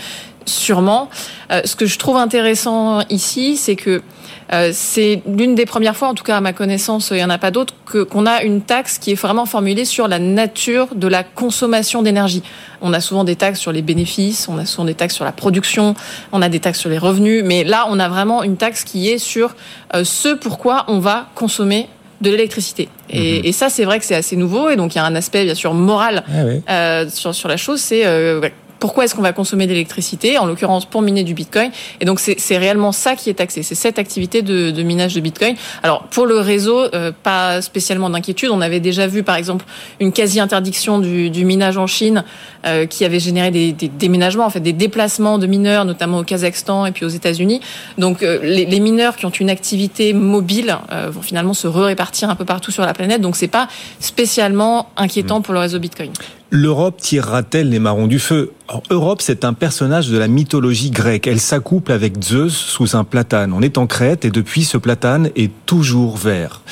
Sûrement. 0.47 1.11
Ce 1.51 1.75
que 1.75 1.87
je 1.87 1.99
trouve 1.99 2.17
intéressant 2.17 3.01
ici, 3.11 3.57
c'est 3.57 3.77
que 3.77 4.03
euh, 4.53 4.71
c'est 4.73 5.23
l'une 5.27 5.55
des 5.55 5.67
premières 5.67 5.97
fois, 5.97 6.09
en 6.09 6.15
tout 6.15 6.25
cas 6.25 6.37
à 6.37 6.41
ma 6.41 6.53
connaissance, 6.53 7.11
il 7.11 7.17
n'y 7.17 7.25
en 7.25 7.31
a 7.31 7.39
pas 7.39 7.51
d'autres, 7.51 7.75
qu'on 8.05 8.27
a 8.27 8.43
une 8.43 8.63
taxe 8.63 8.99
qui 8.99 9.13
est 9.13 9.21
vraiment 9.21 9.47
formulée 9.47 9.85
sur 9.85 10.09
la 10.09 10.19
nature 10.19 10.95
de 10.95 11.07
la 11.07 11.23
consommation 11.23 12.03
d'énergie. 12.03 12.43
On 12.81 12.93
a 12.93 13.01
souvent 13.01 13.25
des 13.25 13.37
taxes 13.37 13.61
sur 13.61 13.73
les 13.73 13.83
bénéfices, 13.83 14.49
on 14.49 14.59
a 14.59 14.67
souvent 14.67 14.87
des 14.87 14.95
taxes 14.95 15.15
sur 15.15 15.25
la 15.25 15.33
production, 15.33 15.95
on 16.33 16.43
a 16.43 16.49
des 16.49 16.61
taxes 16.61 16.81
sur 16.81 16.91
les 16.91 16.99
revenus, 16.99 17.43
mais 17.45 17.65
là, 17.65 17.87
on 17.89 17.99
a 17.99 18.09
vraiment 18.09 18.43
une 18.43 18.57
taxe 18.57 18.85
qui 18.85 19.09
est 19.09 19.19
sur 19.19 19.55
euh, 19.95 20.05
ce 20.05 20.35
pourquoi 20.35 20.85
on 20.89 20.99
va 20.99 21.29
consommer 21.35 21.89
de 22.21 22.31
l'électricité. 22.31 22.89
Et, 23.09 23.39
mhm. 23.39 23.47
et, 23.47 23.53
ça, 23.53 23.69
c'est 23.71 23.85
vrai 23.85 23.99
que 23.99 24.05
c'est 24.05 24.15
assez 24.15 24.37
nouveau. 24.37 24.69
Et 24.69 24.77
donc, 24.77 24.95
il 24.95 24.99
y 24.99 25.01
a 25.01 25.05
un 25.05 25.15
aspect, 25.15 25.45
bien 25.45 25.55
sûr, 25.55 25.75
moral 25.75 26.23
ah 26.29 26.73
euh, 26.73 27.09
sur, 27.09 27.35
sur 27.35 27.49
la 27.49 27.57
chose. 27.57 27.81
C'est 27.81 28.05
euh, 28.05 28.41
pourquoi 28.81 29.05
est-ce 29.05 29.15
qu'on 29.15 29.23
va 29.23 29.33
consommer 29.33 29.67
de 29.67 29.73
l'électricité, 29.73 30.39
en 30.39 30.47
l'occurrence 30.47 30.87
pour 30.87 31.03
miner 31.03 31.23
du 31.23 31.35
Bitcoin. 31.35 31.71
Et 32.01 32.05
donc 32.05 32.19
c'est 32.19 32.57
réellement 32.57 32.93
ça 32.93 33.15
qui 33.15 33.31
est 33.31 33.35
taxé, 33.35 33.63
c'est 33.63 33.75
cette 33.75 33.99
activité 33.99 34.43
de, 34.43 34.71
de, 34.71 34.83
minage 34.83 35.15
de 35.15 35.21
Bitcoin. 35.21 35.55
Alors 35.83 36.05
pour 36.05 36.27
le 36.27 36.39
réseau, 36.39 36.87
euh, 36.95 37.13
pas 37.23 37.63
spécialement 37.63 38.11
d'inquiétude. 38.11 38.51
On 38.51 38.61
avait 38.61 38.81
déjà 38.81 39.07
vu 39.07 39.23
par 39.23 39.37
exemple 39.37 39.65
une 40.01 40.13
quasi-interdiction 40.13 40.99
du, 40.99 41.31
du, 41.31 41.45
minage 41.45 41.77
en 41.77 41.87
Chine 41.87 42.25
euh, 42.67 42.87
qui 42.87 43.05
avait 43.05 43.21
généré 43.21 43.51
des, 43.51 43.73
des, 43.73 43.89
déménagements, 43.89 44.47
en 44.47 44.51
fait 44.51 44.61
des 44.61 44.73
déplacements 44.73 45.39
de 45.39 45.47
mineurs, 45.47 45.85
notamment 45.85 46.19
au 46.19 46.25
Kazakhstan 46.25 46.87
et 46.87 46.93
puis 46.93 47.05
aux 47.05 47.09
États-Unis. 47.09 47.61
Donc 47.99 48.23
euh, 48.23 48.41
les, 48.43 48.65
les, 48.65 48.81
mineurs 48.81 49.17
qui 49.17 49.27
ont 49.27 49.31
une 49.31 49.51
activité 49.51 50.15
mobile 50.15 50.77
vont 51.09 51.23
finalement 51.23 51.55
se 51.55 51.67
répartir 51.67 52.31
un 52.31 52.35
peu 52.35 52.47
partout 52.47 52.71
sur 52.71 52.83
la 52.85 52.95
planète. 52.95 53.21
Donc 53.21 53.37
c'est 53.37 53.49
pas 53.49 53.69
spécialement 53.99 54.89
inquiétant 54.97 55.41
mmh. 55.41 55.43
pour 55.43 55.55
le 55.55 55.61
réseau 55.61 55.79
Bitcoin. 55.79 56.11
L'Europe 56.53 56.97
tirera-t-elle 57.01 57.71
les 57.71 57.79
marrons 57.79 58.09
du 58.09 58.19
feu? 58.19 58.51
Europe, 58.91 59.23
c'est 59.23 59.45
un 59.45 59.53
personnage 59.53 60.09
de 60.09 60.19
la 60.19 60.27
mythologie 60.27 60.91
grecque. 60.91 61.29
Elle 61.29 61.39
s'accouple 61.39 61.93
avec 61.93 62.21
Zeus 62.21 62.53
sous 62.53 62.97
un 62.97 63.05
platane. 63.05 63.53
On 63.53 63.63
est 63.63 63.79
en 63.79 63.87
Crète 63.87 64.25
et 64.25 64.31
depuis, 64.31 64.65
ce 64.65 64.77
platane 64.77 65.31
est 65.37 65.53
toujours 65.65 66.17
vert. 66.17 66.63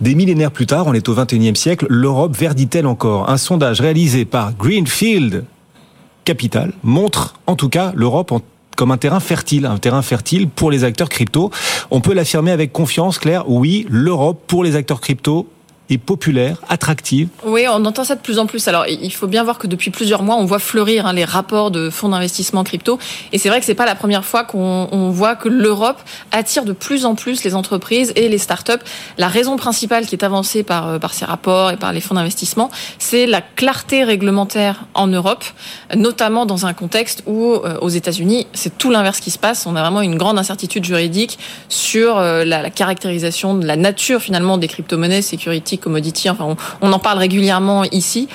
Des 0.00 0.16
millénaires 0.16 0.50
plus 0.50 0.66
tard, 0.66 0.88
on 0.88 0.92
est 0.92 1.08
au 1.08 1.14
XXIe 1.14 1.54
siècle, 1.54 1.86
l'Europe 1.88 2.36
verdit-elle 2.36 2.86
encore? 2.88 3.30
Un 3.30 3.36
sondage 3.36 3.80
réalisé 3.80 4.24
par 4.24 4.54
Greenfield 4.54 5.44
Capital 6.24 6.72
montre 6.82 7.34
en 7.46 7.54
tout 7.54 7.68
cas 7.68 7.92
l'Europe 7.94 8.32
comme 8.76 8.90
un 8.90 8.96
terrain 8.96 9.20
fertile, 9.20 9.66
un 9.66 9.78
terrain 9.78 10.02
fertile 10.02 10.48
pour 10.48 10.72
les 10.72 10.82
acteurs 10.82 11.08
crypto. 11.08 11.52
On 11.92 12.00
peut 12.00 12.12
l'affirmer 12.12 12.50
avec 12.50 12.72
confiance, 12.72 13.20
Claire. 13.20 13.48
Oui, 13.48 13.86
l'Europe 13.88 14.42
pour 14.48 14.64
les 14.64 14.74
acteurs 14.74 15.00
crypto 15.00 15.48
est 15.90 15.98
populaire, 15.98 16.58
attractive. 16.68 17.28
Oui, 17.44 17.64
on 17.68 17.84
entend 17.84 18.04
ça 18.04 18.14
de 18.14 18.20
plus 18.20 18.38
en 18.38 18.46
plus. 18.46 18.68
Alors, 18.68 18.86
il 18.86 19.12
faut 19.12 19.26
bien 19.26 19.42
voir 19.42 19.58
que 19.58 19.66
depuis 19.66 19.90
plusieurs 19.90 20.22
mois, 20.22 20.36
on 20.36 20.44
voit 20.44 20.58
fleurir 20.58 21.06
hein, 21.06 21.12
les 21.12 21.24
rapports 21.24 21.70
de 21.70 21.88
fonds 21.88 22.10
d'investissement 22.10 22.62
crypto. 22.62 22.98
Et 23.32 23.38
c'est 23.38 23.48
vrai 23.48 23.60
que 23.60 23.66
c'est 23.66 23.74
pas 23.74 23.86
la 23.86 23.94
première 23.94 24.24
fois 24.24 24.44
qu'on 24.44 25.10
voit 25.10 25.34
que 25.34 25.48
l'Europe 25.48 26.00
attire 26.30 26.64
de 26.64 26.72
plus 26.72 27.06
en 27.06 27.14
plus 27.14 27.42
les 27.44 27.54
entreprises 27.54 28.12
et 28.16 28.28
les 28.28 28.38
startups. 28.38 28.72
La 29.16 29.28
raison 29.28 29.56
principale 29.56 30.06
qui 30.06 30.14
est 30.14 30.24
avancée 30.24 30.62
par, 30.62 30.88
euh, 30.88 30.98
ces 31.12 31.24
rapports 31.24 31.70
et 31.70 31.76
par 31.76 31.92
les 31.92 32.02
fonds 32.02 32.14
d'investissement, 32.14 32.70
c'est 32.98 33.26
la 33.26 33.40
clarté 33.40 34.04
réglementaire 34.04 34.84
en 34.92 35.06
Europe, 35.06 35.44
notamment 35.96 36.44
dans 36.44 36.66
un 36.66 36.74
contexte 36.74 37.22
où, 37.26 37.54
euh, 37.54 37.78
aux 37.80 37.88
États-Unis, 37.88 38.46
c'est 38.52 38.76
tout 38.76 38.90
l'inverse 38.90 39.20
qui 39.20 39.30
se 39.30 39.38
passe. 39.38 39.64
On 39.66 39.74
a 39.74 39.80
vraiment 39.80 40.02
une 40.02 40.16
grande 40.16 40.38
incertitude 40.38 40.84
juridique 40.84 41.38
sur 41.70 42.18
euh, 42.18 42.44
la, 42.44 42.60
la 42.60 42.70
caractérisation 42.70 43.54
de 43.54 43.66
la 43.66 43.76
nature 43.76 44.20
finalement 44.20 44.58
des 44.58 44.68
crypto-monnaies, 44.68 45.22
sécurité 45.22 45.77
commodity. 45.78 46.30
Enfin, 46.30 46.56
on, 46.80 46.92
en 46.92 46.98
parle 46.98 47.18
régulièrement 47.18 47.84
ici. 47.84 48.28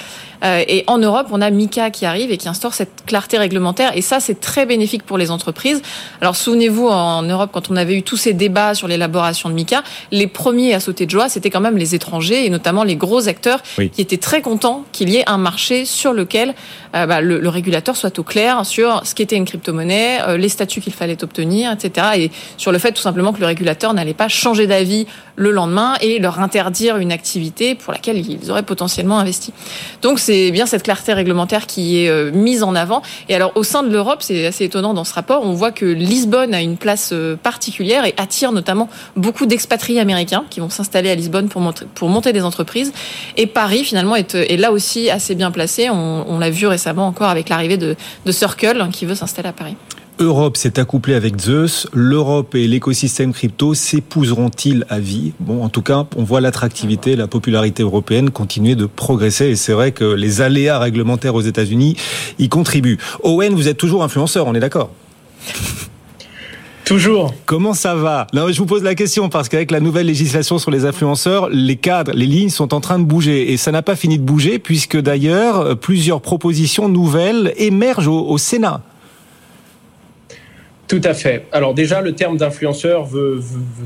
Euh, 0.43 0.63
et 0.67 0.83
en 0.87 0.97
Europe, 0.97 1.27
on 1.31 1.41
a 1.41 1.49
MICA 1.49 1.89
qui 1.89 2.05
arrive 2.05 2.31
et 2.31 2.37
qui 2.37 2.49
instaure 2.49 2.73
cette 2.73 3.05
clarté 3.05 3.37
réglementaire. 3.37 3.95
Et 3.95 4.01
ça, 4.01 4.19
c'est 4.19 4.39
très 4.39 4.65
bénéfique 4.65 5.03
pour 5.03 5.17
les 5.17 5.31
entreprises. 5.31 5.81
Alors, 6.21 6.35
souvenez-vous, 6.35 6.87
en 6.87 7.23
Europe, 7.23 7.51
quand 7.53 7.71
on 7.71 7.75
avait 7.75 7.95
eu 7.95 8.03
tous 8.03 8.17
ces 8.17 8.33
débats 8.33 8.75
sur 8.75 8.87
l'élaboration 8.87 9.49
de 9.49 9.53
MICA, 9.53 9.83
les 10.11 10.27
premiers 10.27 10.73
à 10.73 10.79
sauter 10.79 11.05
de 11.05 11.11
joie, 11.11 11.29
c'était 11.29 11.49
quand 11.49 11.61
même 11.61 11.77
les 11.77 11.95
étrangers 11.95 12.45
et 12.45 12.49
notamment 12.49 12.83
les 12.83 12.95
gros 12.95 13.27
acteurs 13.27 13.61
qui 13.63 14.01
étaient 14.01 14.17
très 14.17 14.41
contents 14.41 14.85
qu'il 14.91 15.09
y 15.09 15.17
ait 15.17 15.29
un 15.29 15.37
marché 15.37 15.85
sur 15.85 16.13
lequel 16.13 16.53
euh, 16.95 17.05
bah, 17.05 17.21
le, 17.21 17.49
régulateur 17.49 17.95
soit 17.95 18.17
au 18.19 18.23
clair 18.23 18.65
sur 18.65 19.05
ce 19.05 19.15
qu'était 19.15 19.35
une 19.35 19.45
crypto-monnaie, 19.45 20.19
euh, 20.27 20.37
les 20.37 20.49
statuts 20.49 20.81
qu'il 20.81 20.93
fallait 20.93 21.23
obtenir, 21.23 21.71
etc. 21.71 22.07
Et 22.17 22.31
sur 22.57 22.71
le 22.71 22.79
fait 22.79 22.91
tout 22.91 23.01
simplement 23.01 23.33
que 23.33 23.39
le 23.39 23.45
régulateur 23.45 23.93
n'allait 23.93 24.13
pas 24.13 24.27
changer 24.27 24.67
d'avis 24.67 25.05
le 25.35 25.51
lendemain 25.51 25.95
et 26.01 26.19
leur 26.19 26.39
interdire 26.39 26.97
une 26.97 27.11
activité 27.11 27.75
pour 27.75 27.93
laquelle 27.93 28.17
ils 28.17 28.51
auraient 28.51 28.63
potentiellement 28.63 29.19
investi. 29.19 29.53
Donc, 30.01 30.19
c'est 30.19 30.32
c'est 30.33 30.49
bien 30.49 30.65
cette 30.65 30.81
clarté 30.81 31.13
réglementaire 31.13 31.67
qui 31.67 31.99
est 31.99 32.09
euh, 32.09 32.31
mise 32.31 32.63
en 32.63 32.73
avant. 32.73 33.03
Et 33.29 33.35
alors, 33.35 33.51
au 33.53 33.63
sein 33.63 33.83
de 33.83 33.89
l'Europe, 33.89 34.23
c'est 34.23 34.47
assez 34.47 34.63
étonnant 34.63 34.95
dans 34.95 35.03
ce 35.03 35.13
rapport, 35.13 35.45
on 35.45 35.53
voit 35.53 35.71
que 35.71 35.85
Lisbonne 35.85 36.55
a 36.55 36.61
une 36.61 36.75
place 36.75 37.11
euh, 37.13 37.35
particulière 37.35 38.03
et 38.05 38.15
attire 38.17 38.51
notamment 38.51 38.89
beaucoup 39.15 39.45
d'expatriés 39.45 39.99
américains 39.99 40.43
qui 40.49 40.59
vont 40.59 40.71
s'installer 40.71 41.11
à 41.11 41.15
Lisbonne 41.15 41.49
pour, 41.49 41.61
monter, 42.09 42.33
des 42.33 42.41
entreprises. 42.41 42.93
Et 43.37 43.45
Paris, 43.45 43.83
finalement, 43.83 44.15
est, 44.15 44.33
est 44.33 44.57
là 44.57 44.71
aussi 44.71 45.11
assez 45.11 45.35
bien 45.35 45.51
placé. 45.51 45.91
On, 45.91 46.25
on 46.27 46.39
l'a 46.39 46.49
vu 46.49 46.65
récemment 46.65 47.05
encore 47.05 47.29
avec 47.29 47.49
l'arrivée 47.49 47.77
de, 47.77 47.95
de 48.25 48.31
Circle 48.31 48.81
hein, 48.81 48.89
qui 48.91 49.05
veut 49.05 49.15
s'installer 49.15 49.49
à 49.49 49.53
Paris. 49.53 49.75
Europe 50.23 50.55
s'est 50.57 50.79
accouplée 50.79 51.15
avec 51.15 51.39
Zeus. 51.39 51.87
L'Europe 51.93 52.55
et 52.55 52.67
l'écosystème 52.67 53.33
crypto 53.33 53.73
s'épouseront-ils 53.73 54.85
à 54.89 54.99
vie? 54.99 55.33
Bon, 55.39 55.63
en 55.63 55.69
tout 55.69 55.81
cas, 55.81 56.05
on 56.15 56.23
voit 56.23 56.39
l'attractivité, 56.39 57.15
la 57.15 57.27
popularité 57.27 57.83
européenne 57.83 58.29
continuer 58.29 58.75
de 58.75 58.85
progresser. 58.85 59.47
Et 59.47 59.55
c'est 59.55 59.73
vrai 59.73 59.91
que 59.91 60.05
les 60.05 60.41
aléas 60.41 60.79
réglementaires 60.79 61.35
aux 61.35 61.41
États-Unis 61.41 61.97
y 62.39 62.49
contribuent. 62.49 62.97
Owen, 63.23 63.53
vous 63.53 63.67
êtes 63.67 63.77
toujours 63.77 64.03
influenceur, 64.03 64.47
on 64.47 64.55
est 64.55 64.59
d'accord? 64.59 64.91
Toujours. 66.85 67.33
Comment 67.45 67.73
ça 67.73 67.95
va? 67.95 68.27
Non, 68.33 68.51
je 68.51 68.57
vous 68.57 68.65
pose 68.65 68.83
la 68.83 68.95
question 68.95 69.29
parce 69.29 69.49
qu'avec 69.49 69.71
la 69.71 69.79
nouvelle 69.79 70.07
législation 70.07 70.57
sur 70.57 70.71
les 70.71 70.85
influenceurs, 70.85 71.49
les 71.49 71.75
cadres, 71.75 72.11
les 72.13 72.25
lignes 72.25 72.49
sont 72.49 72.73
en 72.73 72.81
train 72.81 72.99
de 72.99 73.05
bouger 73.05 73.51
et 73.51 73.57
ça 73.57 73.71
n'a 73.71 73.81
pas 73.81 73.95
fini 73.95 74.17
de 74.17 74.23
bouger 74.23 74.59
puisque 74.59 74.97
d'ailleurs 74.97 75.77
plusieurs 75.77 76.21
propositions 76.21 76.89
nouvelles 76.89 77.53
émergent 77.57 78.07
au 78.07 78.37
Sénat. 78.37 78.81
Tout 80.87 81.01
à 81.05 81.13
fait. 81.13 81.45
Alors 81.53 81.73
déjà, 81.73 82.01
le 82.01 82.13
terme 82.13 82.37
d'influenceur 82.37 83.05
veut, 83.05 83.41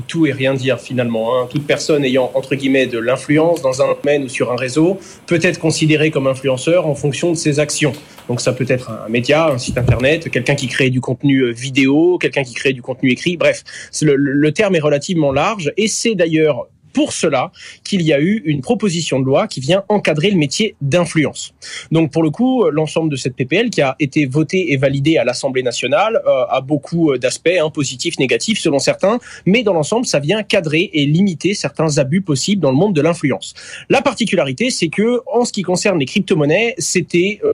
tout 0.08 0.26
et 0.26 0.32
rien 0.32 0.54
dire 0.54 0.80
finalement. 0.80 1.38
Hein. 1.38 1.46
Toute 1.48 1.66
personne 1.66 2.04
ayant 2.04 2.30
entre 2.34 2.56
guillemets 2.56 2.86
de 2.86 2.98
l'influence 2.98 3.62
dans 3.62 3.82
un 3.82 3.94
domaine 3.94 4.24
ou 4.24 4.28
sur 4.28 4.52
un 4.52 4.56
réseau 4.56 4.98
peut 5.26 5.38
être 5.40 5.60
considérée 5.60 6.10
comme 6.10 6.26
influenceur 6.26 6.86
en 6.86 6.94
fonction 6.94 7.30
de 7.30 7.36
ses 7.36 7.60
actions. 7.60 7.92
Donc 8.28 8.40
ça 8.40 8.52
peut 8.52 8.66
être 8.68 8.90
un 8.90 9.08
média, 9.08 9.46
un 9.46 9.58
site 9.58 9.78
internet, 9.78 10.28
quelqu'un 10.28 10.56
qui 10.56 10.66
crée 10.66 10.90
du 10.90 11.00
contenu 11.00 11.42
euh, 11.42 11.52
vidéo, 11.52 12.18
quelqu'un 12.18 12.42
qui 12.42 12.54
crée 12.54 12.72
du 12.72 12.82
contenu 12.82 13.10
écrit. 13.10 13.36
Bref, 13.36 13.62
le, 14.02 14.16
le 14.16 14.52
terme 14.52 14.74
est 14.74 14.80
relativement 14.80 15.32
large 15.32 15.72
et 15.76 15.86
c'est 15.86 16.16
d'ailleurs 16.16 16.66
pour 16.92 17.12
cela 17.12 17.52
qu'il 17.84 18.02
y 18.02 18.12
a 18.12 18.20
eu 18.20 18.42
une 18.44 18.60
proposition 18.60 19.20
de 19.20 19.24
loi 19.24 19.46
qui 19.46 19.60
vient 19.60 19.84
encadrer 19.88 20.30
le 20.30 20.36
métier 20.36 20.76
d'influence. 20.80 21.54
Donc 21.90 22.12
pour 22.12 22.22
le 22.22 22.30
coup, 22.30 22.68
l'ensemble 22.70 23.10
de 23.10 23.16
cette 23.16 23.36
PPL 23.36 23.70
qui 23.70 23.80
a 23.80 23.96
été 23.98 24.26
votée 24.26 24.72
et 24.72 24.76
validée 24.76 25.18
à 25.18 25.24
l'Assemblée 25.24 25.62
nationale 25.62 26.20
euh, 26.26 26.44
a 26.48 26.60
beaucoup 26.60 27.12
euh, 27.12 27.18
d'aspects 27.18 27.48
hein, 27.60 27.70
positifs, 27.70 28.18
négatifs 28.18 28.60
selon 28.60 28.78
certains, 28.78 29.18
mais 29.46 29.62
dans 29.62 29.72
l'ensemble, 29.72 30.06
ça 30.06 30.18
vient 30.18 30.42
cadrer 30.42 30.90
et 30.92 31.06
limiter 31.06 31.54
certains 31.54 31.98
abus 31.98 32.22
possibles 32.22 32.62
dans 32.62 32.70
le 32.70 32.76
monde 32.76 32.94
de 32.94 33.00
l'influence. 33.00 33.54
La 33.88 34.02
particularité, 34.02 34.70
c'est 34.70 34.88
que 34.88 35.20
en 35.26 35.44
ce 35.44 35.52
qui 35.52 35.62
concerne 35.62 35.98
les 35.98 36.06
crypto-monnaies, 36.06 36.74
c'était 36.78 37.40
euh, 37.44 37.52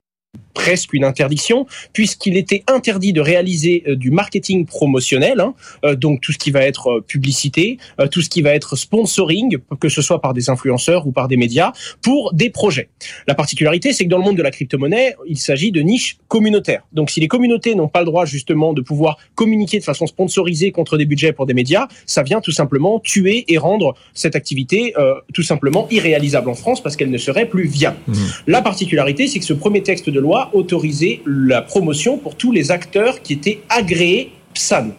presque 0.54 0.92
une 0.92 1.04
interdiction, 1.04 1.66
puisqu'il 1.92 2.37
était 2.37 2.62
interdit 2.68 3.12
de 3.12 3.20
réaliser 3.20 3.82
euh, 3.87 3.96
du 3.96 4.11
marketing 4.11 4.64
promotionnel, 4.64 5.40
hein, 5.40 5.54
euh, 5.84 5.94
donc 5.96 6.20
tout 6.20 6.32
ce 6.32 6.38
qui 6.38 6.50
va 6.50 6.62
être 6.62 6.88
euh, 6.88 7.00
publicité, 7.00 7.78
tout 8.11 8.23
ce 8.23 8.28
qui 8.28 8.42
va 8.42 8.54
être 8.54 8.76
sponsoring, 8.76 9.58
que 9.80 9.88
ce 9.88 10.00
soit 10.00 10.20
par 10.20 10.32
des 10.32 10.49
influenceurs 10.50 11.06
ou 11.06 11.12
par 11.12 11.28
des 11.28 11.37
médias, 11.37 11.73
pour 12.02 12.32
des 12.32 12.50
projets. 12.50 12.88
La 13.26 13.34
particularité, 13.34 13.92
c'est 13.92 14.04
que 14.04 14.11
dans 14.11 14.18
le 14.18 14.25
monde 14.25 14.37
de 14.37 14.42
la 14.42 14.50
crypto-monnaie, 14.50 15.16
il 15.26 15.38
s'agit 15.38 15.73
de 15.73 15.80
niches 15.80 16.18
communautaires. 16.28 16.82
Donc 16.92 17.11
si 17.11 17.20
les 17.20 17.28
communautés 17.28 17.75
n'ont 17.75 17.88
pas 17.88 18.00
le 18.00 18.06
droit 18.06 18.25
justement 18.25 18.73
de 18.73 18.80
pouvoir 18.80 19.18
communiquer 19.34 19.78
de 19.78 19.84
façon 19.84 20.06
sponsorisée 20.06 20.70
contre 20.70 20.96
des 20.96 21.04
budgets 21.04 21.32
pour 21.32 21.46
des 21.46 21.54
médias, 21.54 21.88
ça 22.06 22.23
vient 22.23 22.40
tout 22.40 22.52
simplement 22.52 23.00
tuer 23.00 23.44
et 23.49 23.58
rendre 23.58 23.94
cette 24.12 24.37
activité 24.37 24.94
tout 25.32 25.42
simplement 25.42 25.88
irréalisable 25.90 26.49
en 26.49 26.54
France 26.54 26.82
parce 26.82 26.96
qu'elle 26.96 27.11
ne 27.11 27.18
serait 27.18 27.46
plus 27.49 27.66
viable. 27.66 27.99
Mmh. 28.06 28.14
La 28.46 28.62
particularité, 28.62 29.26
c'est 29.26 29.38
que 29.38 29.44
ce 29.44 29.54
premier 29.54 29.82
texte 29.82 30.11
de 30.11 30.20
loi 30.20 30.44
autoriser 30.53 31.23
la 31.27 31.63
promotion 31.63 32.19
pour 32.19 32.37
tous 32.37 32.53
les 32.53 32.71
acteurs 32.71 33.23
qui 33.23 33.35
étaient 33.35 33.61
agréés 33.69 34.33
PSAN. 34.53 34.91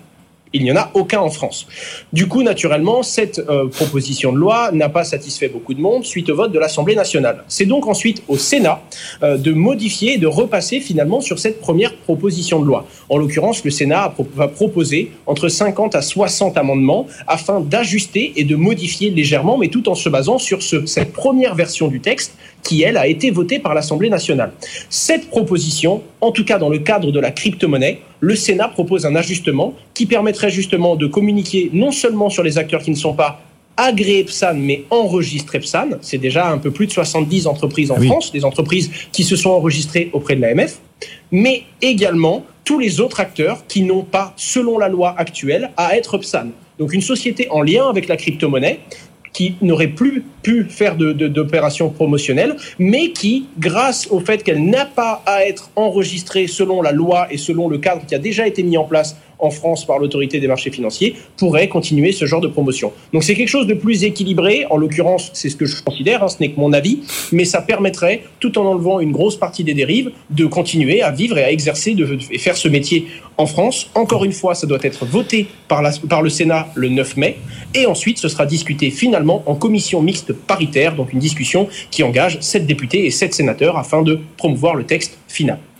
Il 0.55 0.63
n'y 0.63 0.71
en 0.71 0.77
a 0.77 0.89
aucun 0.93 1.19
en 1.19 1.29
France. 1.29 1.67
Du 2.13 2.29
coup, 2.29 2.41
naturellement, 2.41 3.03
cette 3.03 3.39
euh, 3.39 3.67
proposition 3.67 4.31
de 4.31 4.37
loi 4.37 4.71
n'a 4.71 4.87
pas 4.87 5.03
satisfait 5.03 5.49
beaucoup 5.49 5.73
de 5.73 5.81
monde 5.81 6.05
suite 6.05 6.29
au 6.29 6.35
vote 6.37 6.53
de 6.53 6.59
l'Assemblée 6.59 6.95
nationale. 6.95 7.43
C'est 7.49 7.65
donc 7.65 7.87
ensuite 7.87 8.23
au 8.29 8.37
Sénat 8.37 8.81
euh, 9.21 9.37
de 9.37 9.51
modifier 9.51 10.13
et 10.13 10.17
de 10.17 10.27
repasser 10.27 10.79
finalement 10.79 11.19
sur 11.19 11.39
cette 11.39 11.59
première 11.59 11.93
proposition 11.97 12.61
de 12.61 12.67
loi. 12.67 12.87
En 13.09 13.17
l'occurrence, 13.17 13.65
le 13.65 13.69
Sénat 13.69 14.13
va 14.33 14.47
proposer 14.47 15.11
entre 15.27 15.49
50 15.49 15.93
à 15.93 16.01
60 16.01 16.57
amendements 16.57 17.05
afin 17.27 17.59
d'ajuster 17.59 18.31
et 18.37 18.45
de 18.45 18.55
modifier 18.55 19.09
légèrement, 19.09 19.57
mais 19.57 19.67
tout 19.67 19.89
en 19.89 19.95
se 19.95 20.07
basant 20.07 20.37
sur 20.37 20.63
ce, 20.63 20.85
cette 20.85 21.11
première 21.11 21.55
version 21.55 21.89
du 21.89 21.99
texte 21.99 22.31
qui, 22.63 22.81
elle, 22.81 22.97
a 22.97 23.07
été 23.07 23.29
votée 23.29 23.59
par 23.59 23.73
l'Assemblée 23.73 24.09
nationale. 24.09 24.53
Cette 24.89 25.29
proposition, 25.29 26.01
en 26.21 26.31
tout 26.31 26.45
cas 26.45 26.57
dans 26.57 26.69
le 26.69 26.79
cadre 26.79 27.11
de 27.11 27.19
la 27.19 27.31
crypto-monnaie, 27.31 27.99
le 28.25 28.35
Sénat 28.35 28.69
propose 28.69 29.05
un 29.05 29.15
ajustement 29.15 29.75
qui 29.93 30.07
permettrait 30.07 30.49
justement 30.49 30.95
de 30.95 31.05
communiquer 31.05 31.69
non 31.73 31.91
seulement 31.91 32.31
sur 32.31 32.41
les 32.41 32.57
acteurs 32.57 32.81
qui 32.81 32.89
ne 32.89 32.95
sont 32.95 33.13
pas 33.13 33.39
agréés 33.77 34.23
PSAN, 34.23 34.55
mais 34.55 34.83
enregistrés 34.89 35.59
PSAN. 35.59 35.89
C'est 36.01 36.17
déjà 36.17 36.49
un 36.49 36.57
peu 36.57 36.71
plus 36.71 36.87
de 36.87 36.91
70 36.91 37.45
entreprises 37.45 37.91
en 37.91 37.97
France, 38.01 38.31
des 38.31 38.43
entreprises 38.43 38.89
qui 39.11 39.23
se 39.23 39.35
sont 39.35 39.51
enregistrées 39.51 40.09
auprès 40.11 40.35
de 40.35 40.41
l'AMF, 40.41 40.79
mais 41.31 41.65
également 41.83 42.43
tous 42.63 42.79
les 42.79 42.99
autres 42.99 43.19
acteurs 43.19 43.67
qui 43.67 43.83
n'ont 43.83 44.03
pas, 44.03 44.33
selon 44.37 44.79
la 44.79 44.89
loi 44.89 45.13
actuelle, 45.15 45.69
à 45.77 45.95
être 45.95 46.17
PSAN. 46.17 46.47
Donc 46.79 46.93
une 46.93 47.01
société 47.01 47.47
en 47.51 47.61
lien 47.61 47.87
avec 47.87 48.07
la 48.07 48.17
crypto-monnaie 48.17 48.79
qui 49.35 49.55
n'aurait 49.61 49.89
plus 49.89 50.23
pu 50.43 50.65
faire 50.69 50.95
d'opérations 50.95 51.89
de, 51.89 51.93
promotionnelles, 51.93 52.55
mais 52.79 53.11
qui, 53.11 53.47
grâce 53.59 54.07
au 54.09 54.21
fait 54.21 54.41
qu'elle 54.43 54.63
n'a 54.63 54.85
pas 54.85 55.21
à 55.25 55.45
être 55.45 55.71
enregistrée 55.75 56.47
selon 56.47 56.81
la 56.81 56.93
loi 56.93 57.27
et 57.29 57.37
selon 57.37 57.67
le 57.67 57.77
cadre 57.77 58.05
qui 58.05 58.15
a 58.15 58.19
déjà 58.19 58.47
été 58.47 58.63
mis 58.63 58.77
en 58.77 58.85
place 58.85 59.17
en 59.39 59.49
France 59.49 59.85
par 59.85 59.99
l'autorité 59.99 60.39
des 60.39 60.47
marchés 60.47 60.71
financiers 60.71 61.15
pourrait 61.37 61.67
continuer 61.67 62.11
ce 62.11 62.25
genre 62.25 62.41
de 62.41 62.47
promotion. 62.47 62.91
Donc 63.13 63.23
c'est 63.23 63.35
quelque 63.35 63.49
chose 63.49 63.67
de 63.67 63.73
plus 63.73 64.03
équilibré, 64.03 64.65
en 64.69 64.77
l'occurrence 64.77 65.31
c'est 65.33 65.49
ce 65.49 65.55
que 65.55 65.65
je 65.65 65.81
considère, 65.83 66.23
hein, 66.23 66.27
ce 66.27 66.37
n'est 66.39 66.51
que 66.51 66.59
mon 66.59 66.73
avis, 66.73 66.99
mais 67.31 67.45
ça 67.45 67.61
permettrait, 67.61 68.23
tout 68.39 68.57
en 68.57 68.65
enlevant 68.65 68.99
une 68.99 69.11
grosse 69.11 69.37
partie 69.37 69.63
des 69.63 69.73
dérives, 69.73 70.11
de 70.29 70.45
continuer 70.45 71.01
à 71.01 71.11
vivre 71.11 71.37
et 71.37 71.43
à 71.43 71.51
exercer 71.51 71.95
et 72.31 72.37
faire 72.37 72.57
ce 72.57 72.67
métier 72.67 73.07
en 73.37 73.45
France. 73.45 73.89
Encore 73.95 74.23
une 74.23 74.31
fois, 74.31 74.55
ça 74.55 74.67
doit 74.67 74.79
être 74.81 75.05
voté 75.05 75.47
par, 75.67 75.83
par 76.09 76.21
le 76.21 76.29
Sénat 76.29 76.67
le 76.75 76.89
9 76.89 77.17
mai, 77.17 77.37
et 77.73 77.85
ensuite 77.85 78.17
ce 78.17 78.29
sera 78.29 78.45
discuté 78.45 78.89
finalement 78.89 79.43
en 79.45 79.55
commission 79.55 80.01
mixte 80.01 80.33
paritaire, 80.33 80.95
donc 80.95 81.13
une 81.13 81.19
discussion 81.19 81.67
qui 81.91 82.03
engage 82.03 82.39
sept 82.41 82.65
députés 82.65 83.05
et 83.05 83.11
sept 83.11 83.33
sénateurs 83.33 83.77
afin 83.77 84.01
de 84.01 84.19
promouvoir 84.37 84.75
le 84.75 84.85
texte 84.85 85.17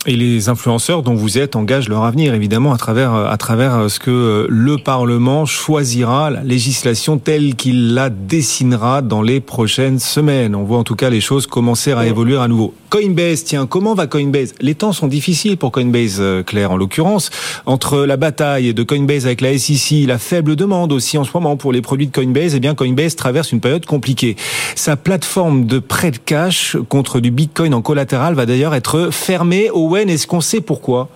Et 0.08 0.14
les 0.14 0.48
influenceurs 0.48 1.02
dont 1.02 1.14
vous 1.14 1.36
êtes 1.36 1.56
engagent 1.56 1.88
leur 1.88 2.04
avenir, 2.04 2.32
évidemment, 2.32 2.72
à 2.72 2.76
travers, 2.76 3.12
à 3.12 3.36
travers 3.36 3.90
ce 3.90 3.98
que 3.98 4.46
le 4.48 4.78
Parlement 4.78 5.46
choisira, 5.46 6.30
la 6.30 6.44
législation 6.44 7.18
telle 7.18 7.56
qu'il 7.56 7.94
la 7.94 8.08
dessinera 8.08 9.02
dans 9.02 9.22
les 9.22 9.40
prochaines 9.40 9.98
semaines. 9.98 10.54
On 10.54 10.62
voit 10.62 10.78
en 10.78 10.84
tout 10.84 10.94
cas 10.94 11.10
les 11.10 11.20
choses 11.20 11.48
commencer 11.48 11.92
à 11.92 12.06
évoluer 12.06 12.36
à 12.36 12.46
nouveau. 12.46 12.72
Coinbase, 12.96 13.44
tiens, 13.44 13.66
comment 13.66 13.92
va 13.92 14.06
Coinbase? 14.06 14.54
Les 14.62 14.74
temps 14.74 14.94
sont 14.94 15.06
difficiles 15.06 15.58
pour 15.58 15.70
Coinbase, 15.70 16.16
euh, 16.18 16.42
Claire, 16.42 16.70
en 16.70 16.78
l'occurrence. 16.78 17.28
Entre 17.66 18.06
la 18.06 18.16
bataille 18.16 18.72
de 18.72 18.82
Coinbase 18.82 19.26
avec 19.26 19.42
la 19.42 19.58
SEC, 19.58 20.06
la 20.06 20.16
faible 20.16 20.56
demande 20.56 20.94
aussi 20.94 21.18
en 21.18 21.24
ce 21.24 21.30
moment 21.34 21.58
pour 21.58 21.74
les 21.74 21.82
produits 21.82 22.06
de 22.06 22.12
Coinbase, 22.12 22.54
eh 22.54 22.58
bien 22.58 22.74
Coinbase 22.74 23.14
traverse 23.14 23.52
une 23.52 23.60
période 23.60 23.84
compliquée. 23.84 24.36
Sa 24.76 24.96
plateforme 24.96 25.66
de 25.66 25.78
prêt 25.78 26.10
de 26.10 26.16
cash 26.16 26.78
contre 26.88 27.20
du 27.20 27.30
Bitcoin 27.30 27.74
en 27.74 27.82
collatéral 27.82 28.32
va 28.32 28.46
d'ailleurs 28.46 28.74
être 28.74 29.10
fermée. 29.10 29.68
Owen, 29.70 30.08
est-ce 30.08 30.26
qu'on 30.26 30.40
sait 30.40 30.62
pourquoi? 30.62 31.10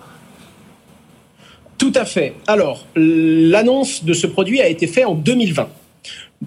Tout 1.79 1.93
à 1.95 2.05
fait. 2.05 2.35
Alors, 2.45 2.85
l'annonce 2.95 4.03
de 4.03 4.13
ce 4.13 4.27
produit 4.27 4.61
a 4.61 4.67
été 4.67 4.85
faite 4.85 5.07
en 5.07 5.15
2020 5.15 5.67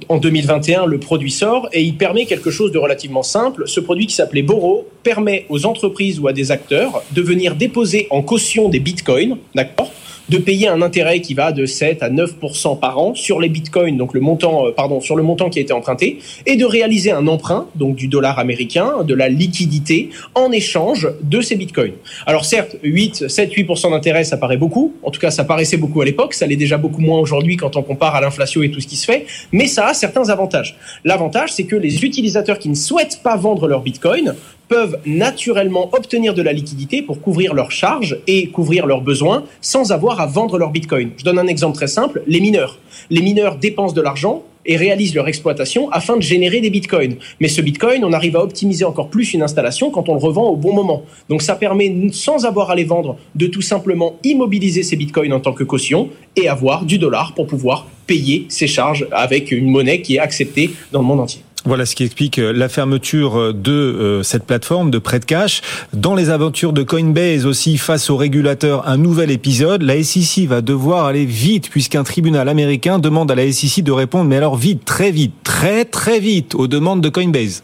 en 0.09 0.19
2021, 0.19 0.87
le 0.87 0.99
produit 0.99 1.31
sort 1.31 1.69
et 1.73 1.83
il 1.83 1.97
permet 1.97 2.27
quelque 2.27 2.51
chose 2.51 2.73
de 2.73 2.79
relativement 2.79 3.23
simple. 3.23 3.65
Ce 3.67 3.81
produit 3.81 4.07
qui 4.07 4.15
s'appelait 4.15 4.43
Boro 4.43 4.89
permet 5.03 5.47
aux 5.49 5.67
entreprises 5.67 6.19
ou 6.19 6.27
à 6.27 6.33
des 6.33 6.51
acteurs 6.51 7.03
de 7.13 7.23
venir 7.23 7.55
déposer 7.55 8.09
en 8.11 8.23
caution 8.23 8.69
des 8.69 8.81
bitcoins, 8.81 9.39
d'accord? 9.55 9.91
De 10.29 10.39
payer 10.39 10.69
un 10.69 10.83
intérêt 10.83 11.21
qui 11.21 11.35
va 11.35 11.53
de 11.53 11.67
7 11.67 12.03
à 12.03 12.11
9% 12.11 12.79
par 12.79 12.99
an 12.99 13.15
sur 13.15 13.41
les 13.41 13.49
bitcoins, 13.49 13.97
donc 13.97 14.15
le 14.15 14.21
montant, 14.21 14.67
euh, 14.67 14.71
pardon, 14.73 15.01
sur 15.01 15.17
le 15.17 15.23
montant 15.23 15.51
qui 15.51 15.59
a 15.59 15.63
été 15.63 15.73
emprunté, 15.73 16.19
et 16.47 16.57
de 16.57 16.65
réaliser 16.65 17.11
un 17.11 17.27
emprunt, 17.27 17.67
donc 17.75 17.97
du 17.97 18.09
dollar 18.09 18.39
américain, 18.39 19.05
de 19.05 19.15
la 19.15 19.29
liquidité, 19.29 20.11
en 20.35 20.51
échange 20.53 21.09
de 21.23 21.41
ces 21.41 21.57
bitcoins. 21.57 21.95
Alors 22.27 22.45
certes, 22.45 22.77
8, 22.83 23.29
7, 23.29 23.53
8% 23.53 23.91
d'intérêt, 23.91 24.25
ça 24.25 24.37
paraît 24.37 24.57
beaucoup. 24.57 24.95
En 25.03 25.11
tout 25.11 25.21
cas, 25.21 25.31
ça 25.31 25.45
paraissait 25.45 25.77
beaucoup 25.77 26.01
à 26.01 26.05
l'époque. 26.05 26.35
Ça 26.35 26.47
l'est 26.47 26.57
déjà 26.57 26.79
beaucoup 26.79 27.01
moins 27.01 27.19
aujourd'hui 27.19 27.57
quand 27.57 27.77
on 27.77 27.83
compare 27.83 28.15
à 28.15 28.21
l'inflation 28.21 28.63
et 28.63 28.71
tout 28.71 28.81
ce 28.81 28.87
qui 28.87 28.97
se 28.97 29.05
fait. 29.05 29.27
Mais 29.53 29.67
ça 29.67 29.89
a 29.89 29.95
certains 29.95 30.29
avantages. 30.31 30.77
L'avantage, 31.05 31.53
c'est 31.53 31.65
que 31.65 31.77
les 31.77 32.05
utilisateurs 32.05 32.59
qui 32.59 32.69
ne 32.69 32.75
souhaitent 32.75 33.21
pas 33.23 33.37
vendre 33.37 33.69
leur 33.69 33.83
bitcoin 33.83 34.35
peuvent 34.69 34.99
naturellement 35.07 35.91
obtenir 35.93 36.35
de 36.35 36.43
la 36.43 36.53
liquidité 36.53 37.03
pour 37.03 37.21
couvrir 37.21 37.55
leurs 37.55 37.71
charges 37.71 38.19
et 38.27 38.49
couvrir 38.49 38.87
leurs 38.87 39.01
besoins 39.01 39.45
sans 39.61 39.93
avoir 39.93 40.21
à 40.21 40.27
vendre 40.27 40.59
leur 40.59 40.71
bitcoin. 40.71 41.11
Je 41.17 41.25
donne 41.25 41.39
un 41.39 41.47
exemple 41.47 41.77
très 41.77 41.87
simple, 41.87 42.23
les 42.27 42.41
mineurs. 42.41 42.79
Les 43.11 43.23
mineurs 43.23 43.57
dépensent 43.57 43.95
de 43.95 44.01
l'argent 44.01 44.43
et 44.67 44.77
réalisent 44.77 45.15
leur 45.15 45.29
exploitation 45.29 45.91
afin 45.91 46.17
de 46.17 46.23
générer 46.23 46.61
des 46.61 46.71
bitcoins. 46.71 47.17
Mais 47.41 47.49
ce 47.49 47.61
bitcoin, 47.61 48.05
on 48.05 48.13
arrive 48.13 48.37
à 48.37 48.43
optimiser 48.43 48.85
encore 48.85 49.09
plus 49.09 49.35
une 49.35 49.43
installation 49.43 49.91
quand 49.91 50.09
on 50.09 50.15
le 50.15 50.21
revend 50.21 50.49
au 50.49 50.57
bon 50.57 50.73
moment. 50.73 51.03
Donc 51.29 51.43
ça 51.43 51.55
permet, 51.55 51.95
sans 52.13 52.47
avoir 52.47 52.71
à 52.71 52.75
les 52.75 52.85
vendre, 52.85 53.17
de 53.35 53.47
tout 53.47 53.63
simplement 53.63 54.17
immobiliser 54.25 54.83
ces 54.83 54.97
bitcoins 54.97 55.33
en 55.33 55.41
tant 55.41 55.53
que 55.53 55.65
caution 55.65 56.09
et 56.37 56.49
avoir 56.49 56.85
du 56.85 56.99
dollar 56.99 57.35
pour 57.35 57.47
pouvoir 57.47 57.87
payer 58.07 58.47
ses 58.49 58.67
charges 58.67 59.07
avec 59.13 59.51
une 59.53 59.69
monnaie 59.69 60.01
qui 60.01 60.17
est 60.17 60.21
acceptée 60.21 60.71
dans 60.93 61.01
le 61.01 61.07
monde 61.07 61.21
entier. 61.21 61.43
Voilà 61.67 61.87
ce 61.87 61.95
qui 61.95 62.05
explique 62.05 62.39
euh, 62.39 62.53
la 62.53 62.69
fermeture 62.69 63.41
euh, 63.41 63.53
de 63.55 63.73
euh, 63.73 64.23
cette 64.23 64.45
plateforme 64.45 64.91
de 64.91 64.99
prêt 64.99 65.19
de 65.19 65.25
cash. 65.25 65.63
Dans 65.95 66.15
les 66.15 66.29
aventures 66.29 66.75
de 66.75 66.83
Coinbase 66.83 67.47
aussi, 67.47 67.79
face 67.79 68.11
au 68.11 68.19
régulateur, 68.19 68.87
un 68.87 68.99
nouvel 68.99 69.31
épisode. 69.31 69.81
La 69.81 70.03
SEC 70.03 70.47
va 70.47 70.61
devoir 70.61 71.07
aller 71.07 71.25
vite 71.25 71.71
puisqu'un 71.71 72.05
tribunal 72.05 72.51
américain 72.51 72.99
demande 72.99 73.31
à 73.31 73.35
la 73.35 73.51
SEC 73.51 73.83
de 73.83 73.93
répondre, 73.93 74.29
mais 74.29 74.37
alors 74.37 74.57
vite, 74.57 74.85
très 74.85 75.11
vite, 75.11 75.33
très 75.43 75.87
très 75.87 76.21
vite 76.21 76.55
aux 76.55 76.67
demandes 76.67 77.01
de 77.01 77.09
Coinbase. 77.09 77.63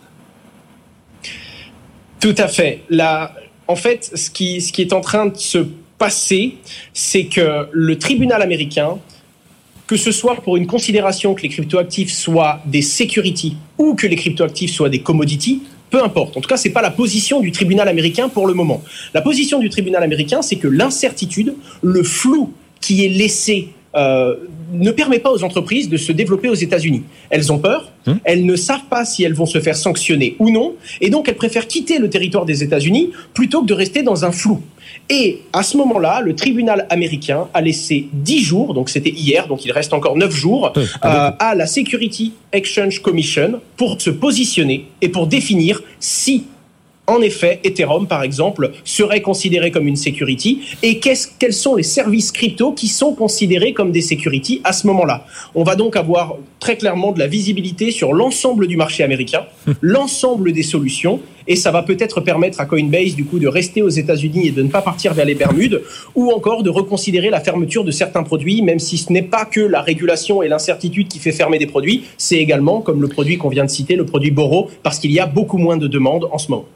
Tout 2.20 2.34
à 2.38 2.48
fait. 2.48 2.82
En 3.68 3.76
fait, 3.76 4.10
ce 4.14 4.30
qui 4.30 4.56
est 4.78 4.92
en 4.94 5.02
train 5.02 5.26
de 5.26 5.36
se 5.36 5.58
passer, 5.98 6.56
c'est 6.94 7.26
que 7.26 7.68
le 7.70 7.98
tribunal 7.98 8.40
américain 8.40 8.98
que 9.90 9.96
ce 9.96 10.12
soit 10.12 10.36
pour 10.36 10.56
une 10.56 10.68
considération 10.68 11.34
que 11.34 11.42
les 11.42 11.48
cryptoactifs 11.48 12.12
soient 12.12 12.60
des 12.64 12.80
securities 12.80 13.56
ou 13.76 13.96
que 13.96 14.06
les 14.06 14.14
cryptoactifs 14.14 14.72
soient 14.72 14.88
des 14.88 15.00
commodities, 15.00 15.62
peu 15.90 16.00
importe. 16.00 16.36
En 16.36 16.40
tout 16.40 16.48
cas, 16.48 16.56
c'est 16.56 16.70
pas 16.70 16.80
la 16.80 16.92
position 16.92 17.40
du 17.40 17.50
tribunal 17.50 17.88
américain 17.88 18.28
pour 18.28 18.46
le 18.46 18.54
moment. 18.54 18.84
La 19.14 19.20
position 19.20 19.58
du 19.58 19.68
tribunal 19.68 20.04
américain, 20.04 20.42
c'est 20.42 20.54
que 20.54 20.68
l'incertitude, 20.68 21.56
le 21.82 22.04
flou 22.04 22.52
qui 22.80 23.04
est 23.04 23.08
laissé 23.08 23.70
euh, 23.96 24.36
ne 24.72 24.92
permet 24.92 25.18
pas 25.18 25.32
aux 25.32 25.42
entreprises 25.42 25.88
de 25.88 25.96
se 25.96 26.12
développer 26.12 26.48
aux 26.48 26.54
États-Unis. 26.54 27.02
Elles 27.28 27.52
ont 27.52 27.58
peur, 27.58 27.90
hum. 28.10 28.20
elles 28.24 28.44
ne 28.44 28.56
savent 28.56 28.86
pas 28.88 29.04
si 29.04 29.22
elles 29.24 29.34
vont 29.34 29.46
se 29.46 29.60
faire 29.60 29.76
sanctionner 29.76 30.36
ou 30.38 30.50
non, 30.50 30.74
et 31.00 31.10
donc 31.10 31.28
elles 31.28 31.36
préfèrent 31.36 31.66
quitter 31.66 31.98
le 31.98 32.10
territoire 32.10 32.44
des 32.44 32.62
États-Unis 32.62 33.10
plutôt 33.34 33.62
que 33.62 33.66
de 33.66 33.74
rester 33.74 34.02
dans 34.02 34.24
un 34.24 34.32
flou. 34.32 34.60
Et 35.08 35.42
à 35.52 35.62
ce 35.62 35.76
moment-là, 35.76 36.20
le 36.20 36.34
tribunal 36.34 36.86
américain 36.88 37.48
a 37.52 37.60
laissé 37.60 38.08
10 38.12 38.40
jours, 38.40 38.74
donc 38.74 38.88
c'était 38.90 39.10
hier, 39.10 39.48
donc 39.48 39.64
il 39.64 39.72
reste 39.72 39.92
encore 39.92 40.16
9 40.16 40.32
jours, 40.34 40.72
euh, 40.76 40.84
à 41.02 41.54
la 41.56 41.66
Security 41.66 42.32
Exchange 42.52 43.00
Commission 43.00 43.60
pour 43.76 44.00
se 44.00 44.10
positionner 44.10 44.86
et 45.00 45.08
pour 45.08 45.26
définir 45.26 45.82
si 45.98 46.44
en 47.10 47.20
effet, 47.22 47.60
Ethereum, 47.64 48.06
par 48.06 48.22
exemple, 48.22 48.70
serait 48.84 49.20
considéré 49.20 49.70
comme 49.70 49.88
une 49.88 49.96
security 49.96 50.60
et 50.82 50.98
quels 51.00 51.52
sont 51.52 51.74
les 51.74 51.82
services 51.82 52.30
crypto 52.32 52.72
qui 52.72 52.88
sont 52.88 53.14
considérés 53.14 53.72
comme 53.72 53.90
des 53.90 54.00
securities 54.00 54.60
à 54.64 54.72
ce 54.72 54.86
moment-là? 54.86 55.26
On 55.54 55.64
va 55.64 55.74
donc 55.74 55.96
avoir 55.96 56.36
très 56.60 56.76
clairement 56.76 57.12
de 57.12 57.18
la 57.18 57.26
visibilité 57.26 57.90
sur 57.90 58.12
l'ensemble 58.12 58.66
du 58.66 58.76
marché 58.76 59.02
américain, 59.02 59.44
l'ensemble 59.80 60.52
des 60.52 60.62
solutions 60.62 61.20
et 61.48 61.56
ça 61.56 61.70
va 61.70 61.82
peut-être 61.82 62.20
permettre 62.20 62.60
à 62.60 62.66
Coinbase 62.66 63.14
du 63.16 63.24
coup 63.24 63.38
de 63.38 63.48
rester 63.48 63.82
aux 63.82 63.88
États-Unis 63.88 64.48
et 64.48 64.50
de 64.52 64.62
ne 64.62 64.68
pas 64.68 64.82
partir 64.82 65.14
vers 65.14 65.24
les 65.24 65.34
Bermudes 65.34 65.82
ou 66.14 66.30
encore 66.30 66.62
de 66.62 66.70
reconsidérer 66.70 67.30
la 67.30 67.40
fermeture 67.40 67.82
de 67.82 67.90
certains 67.90 68.22
produits 68.22 68.62
même 68.62 68.78
si 68.78 68.98
ce 68.98 69.12
n'est 69.12 69.22
pas 69.22 69.46
que 69.46 69.60
la 69.60 69.80
régulation 69.80 70.42
et 70.42 70.48
l'incertitude 70.48 71.08
qui 71.08 71.18
fait 71.18 71.32
fermer 71.32 71.58
des 71.58 71.66
produits, 71.66 72.04
c'est 72.18 72.36
également 72.36 72.82
comme 72.82 73.02
le 73.02 73.08
produit 73.08 73.36
qu'on 73.36 73.48
vient 73.48 73.64
de 73.64 73.70
citer, 73.70 73.96
le 73.96 74.06
produit 74.06 74.30
Boro 74.30 74.70
parce 74.82 74.98
qu'il 74.98 75.12
y 75.12 75.18
a 75.18 75.26
beaucoup 75.26 75.58
moins 75.58 75.76
de 75.76 75.88
demandes 75.88 76.28
en 76.30 76.38
ce 76.38 76.50
moment. 76.50 76.66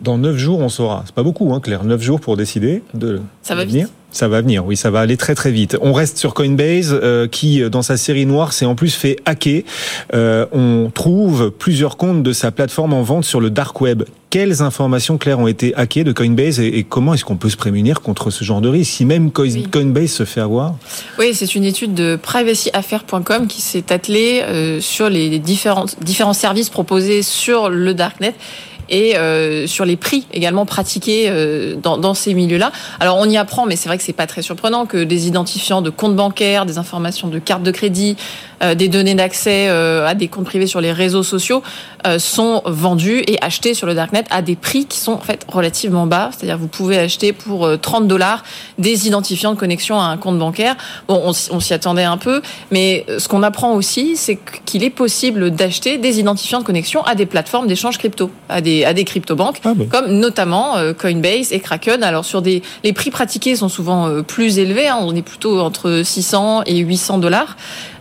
Dans 0.00 0.18
9 0.18 0.36
jours, 0.36 0.60
on 0.60 0.68
saura. 0.68 1.02
C'est 1.06 1.14
pas 1.14 1.22
beaucoup, 1.22 1.52
hein, 1.54 1.60
Claire. 1.60 1.84
9 1.84 2.00
jours 2.00 2.20
pour 2.20 2.36
décider 2.36 2.82
de. 2.94 3.20
Ça 3.42 3.54
va 3.54 3.64
venir. 3.64 3.88
Ça 4.14 4.28
va 4.28 4.40
venir, 4.42 4.64
oui, 4.64 4.76
ça 4.76 4.92
va 4.92 5.00
aller 5.00 5.16
très 5.16 5.34
très 5.34 5.50
vite. 5.50 5.76
On 5.80 5.92
reste 5.92 6.18
sur 6.18 6.34
Coinbase, 6.34 6.92
euh, 6.92 7.26
qui 7.26 7.68
dans 7.68 7.82
sa 7.82 7.96
série 7.96 8.26
noire 8.26 8.52
s'est 8.52 8.64
en 8.64 8.76
plus 8.76 8.94
fait 8.94 9.16
hacker. 9.24 9.62
Euh, 10.14 10.46
on 10.52 10.88
trouve 10.94 11.50
plusieurs 11.50 11.96
comptes 11.96 12.22
de 12.22 12.32
sa 12.32 12.52
plateforme 12.52 12.92
en 12.92 13.02
vente 13.02 13.24
sur 13.24 13.40
le 13.40 13.50
dark 13.50 13.80
web. 13.80 14.04
Quelles 14.30 14.62
informations 14.62 15.18
claires 15.18 15.40
ont 15.40 15.48
été 15.48 15.74
hackées 15.74 16.04
de 16.04 16.12
Coinbase 16.12 16.60
et, 16.60 16.84
comment 16.88 17.14
est-ce 17.14 17.24
qu'on 17.24 17.36
peut 17.36 17.48
se 17.48 17.56
prémunir 17.56 18.02
contre 18.02 18.30
ce 18.30 18.44
genre 18.44 18.60
de 18.60 18.68
risque 18.68 18.92
si 18.92 19.04
même 19.04 19.32
Coinbase 19.32 20.10
se 20.10 20.24
fait 20.24 20.40
avoir? 20.40 20.76
Oui, 21.18 21.34
c'est 21.34 21.56
une 21.56 21.64
étude 21.64 21.94
de 21.94 22.16
privacyaffaires.com 22.20 23.48
qui 23.48 23.60
s'est 23.62 23.92
attelée 23.92 24.42
euh, 24.44 24.80
sur 24.80 25.10
les 25.10 25.40
différents 25.40 25.86
différents 26.00 26.32
services 26.34 26.70
proposés 26.70 27.22
sur 27.22 27.68
le 27.68 27.94
darknet 27.94 28.34
et 28.88 29.16
euh, 29.16 29.66
sur 29.66 29.84
les 29.84 29.96
prix 29.96 30.26
également 30.32 30.66
pratiqués 30.66 31.26
euh, 31.28 31.74
dans, 31.76 32.14
ces 32.14 32.34
milieux-là. 32.34 32.72
Alors 33.00 33.18
on 33.18 33.28
y 33.28 33.36
apprend, 33.36 33.66
mais 33.66 33.76
c'est 33.76 33.88
vrai 33.88 33.98
que 33.98 34.04
c'est 34.04 34.12
pas 34.12 34.26
très 34.26 34.42
surprenant 34.42 34.86
que 34.86 35.04
des 35.04 35.26
identifiants 35.26 35.82
de 35.82 35.90
comptes 35.90 36.16
bancaires, 36.16 36.66
des 36.66 36.78
informations 36.78 37.28
de 37.28 37.38
cartes 37.38 37.62
de 37.62 37.70
crédit, 37.70 38.16
euh, 38.62 38.74
des 38.74 38.88
données 38.88 39.14
d'accès 39.14 39.68
à 39.68 40.14
des 40.14 40.28
comptes 40.28 40.44
privés 40.44 40.66
sur 40.66 40.80
les 40.80 40.92
réseaux 40.92 41.22
sociaux 41.22 41.62
sont 42.18 42.62
vendus 42.66 43.22
et 43.26 43.42
achetés 43.42 43.74
sur 43.74 43.86
le 43.86 43.94
darknet 43.94 44.24
à 44.30 44.42
des 44.42 44.56
prix 44.56 44.86
qui 44.86 44.98
sont 44.98 45.12
en 45.12 45.20
fait 45.20 45.44
relativement 45.48 46.06
bas. 46.06 46.30
C'est-à-dire 46.32 46.58
vous 46.58 46.68
pouvez 46.68 46.98
acheter 46.98 47.32
pour 47.32 47.68
30 47.80 48.06
dollars 48.08 48.42
des 48.78 49.06
identifiants 49.06 49.52
de 49.52 49.58
connexion 49.58 49.98
à 49.98 50.04
un 50.04 50.16
compte 50.16 50.38
bancaire. 50.38 50.76
Bon, 51.08 51.22
on, 51.24 51.60
s'y 51.60 51.74
attendait 51.74 52.04
un 52.04 52.16
peu, 52.16 52.42
mais 52.70 53.06
ce 53.18 53.28
qu'on 53.28 53.42
apprend 53.42 53.72
aussi, 53.72 54.16
c'est 54.16 54.38
qu'il 54.64 54.84
est 54.84 54.90
possible 54.90 55.50
d'acheter 55.50 55.98
des 55.98 56.20
identifiants 56.20 56.60
de 56.60 56.64
connexion 56.64 57.02
à 57.04 57.14
des 57.14 57.26
plateformes 57.26 57.66
d'échange 57.66 57.98
crypto, 57.98 58.30
à 58.48 58.60
des 58.60 58.84
à 58.84 58.92
des 58.92 59.04
crypto-banques, 59.04 59.60
ah 59.64 59.72
comme 59.90 60.12
notamment 60.12 60.74
Coinbase 60.98 61.52
et 61.52 61.60
Kraken. 61.60 62.02
Alors 62.02 62.24
sur 62.24 62.42
des 62.42 62.62
les 62.82 62.92
prix 62.92 63.10
pratiqués 63.10 63.56
sont 63.56 63.68
souvent 63.68 64.22
plus 64.22 64.58
élevés. 64.58 64.88
Hein, 64.88 64.98
on 65.00 65.14
est 65.14 65.22
plutôt 65.22 65.60
entre 65.60 66.02
600 66.04 66.62
et 66.66 66.76
800 66.78 67.18
dollars. 67.18 67.56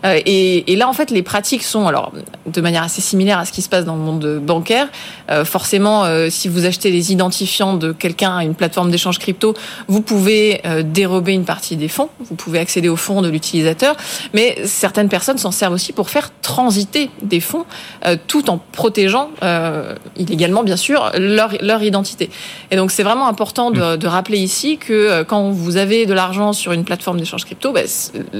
Euh, 0.06 0.20
et, 0.26 0.72
et, 0.72 0.76
là, 0.76 0.90
en 0.90 0.94
fait, 0.94 1.12
les 1.12 1.24
pratiques 1.24 1.64
sont 1.64 1.88
alors 1.88 2.12
de 2.46 2.62
manière 2.62 2.84
assez 2.84 3.02
similaire 3.02 3.40
à 3.40 3.46
ce 3.46 3.52
qui 3.52 3.62
se 3.62 3.70
passe 3.70 3.86
dans 3.86 3.93
le 3.96 4.02
monde 4.02 4.40
bancaire. 4.40 4.88
Euh, 5.30 5.46
forcément, 5.46 6.06
euh, 6.06 6.30
si 6.30 6.48
vous 6.48 6.66
achetez 6.66 6.92
les 6.92 7.12
identifiants 7.12 7.76
de 7.76 7.92
quelqu'un 7.92 8.38
à 8.38 8.44
une 8.44 8.56
plateforme 8.56 8.92
d'échange 8.92 9.20
crypto, 9.20 9.54
vous 9.88 10.02
pouvez 10.02 10.62
dérober 10.84 11.34
une 11.34 11.46
partie 11.46 11.76
des 11.76 11.88
fonds. 11.88 12.10
Vous 12.20 12.36
pouvez 12.36 12.60
accéder 12.60 12.90
aux 12.90 12.96
fonds 12.96 13.22
de 13.22 13.30
l'utilisateur, 13.30 13.96
mais 14.34 14.58
certaines 14.66 15.10
personnes 15.10 15.38
s'en 15.38 15.52
servent 15.52 15.74
aussi 15.74 15.94
pour 15.94 16.10
faire 16.10 16.32
transiter 16.42 17.10
des 17.22 17.40
fonds, 17.40 17.66
tout 18.28 18.50
en 18.50 18.58
protégeant 18.58 19.30
illégalement, 20.16 20.64
bien 20.64 20.78
sûr, 20.78 21.12
leur, 21.18 21.52
leur 21.62 21.84
identité. 21.84 22.30
Et 22.72 22.76
donc, 22.76 22.92
c'est 22.92 23.04
vraiment 23.04 23.28
important 23.28 23.72
de, 23.72 23.96
de, 23.96 24.08
rappeler 24.08 24.40
ici 24.40 24.78
que 24.78 25.24
quand 25.24 25.52
vous 25.52 25.78
avez 25.78 26.06
de 26.06 26.14
l'argent 26.14 26.54
sur 26.54 26.72
une 26.72 26.84
plateforme 26.84 27.20
d'échange 27.20 27.46
crypto, 27.46 27.72
ben, 27.72 27.88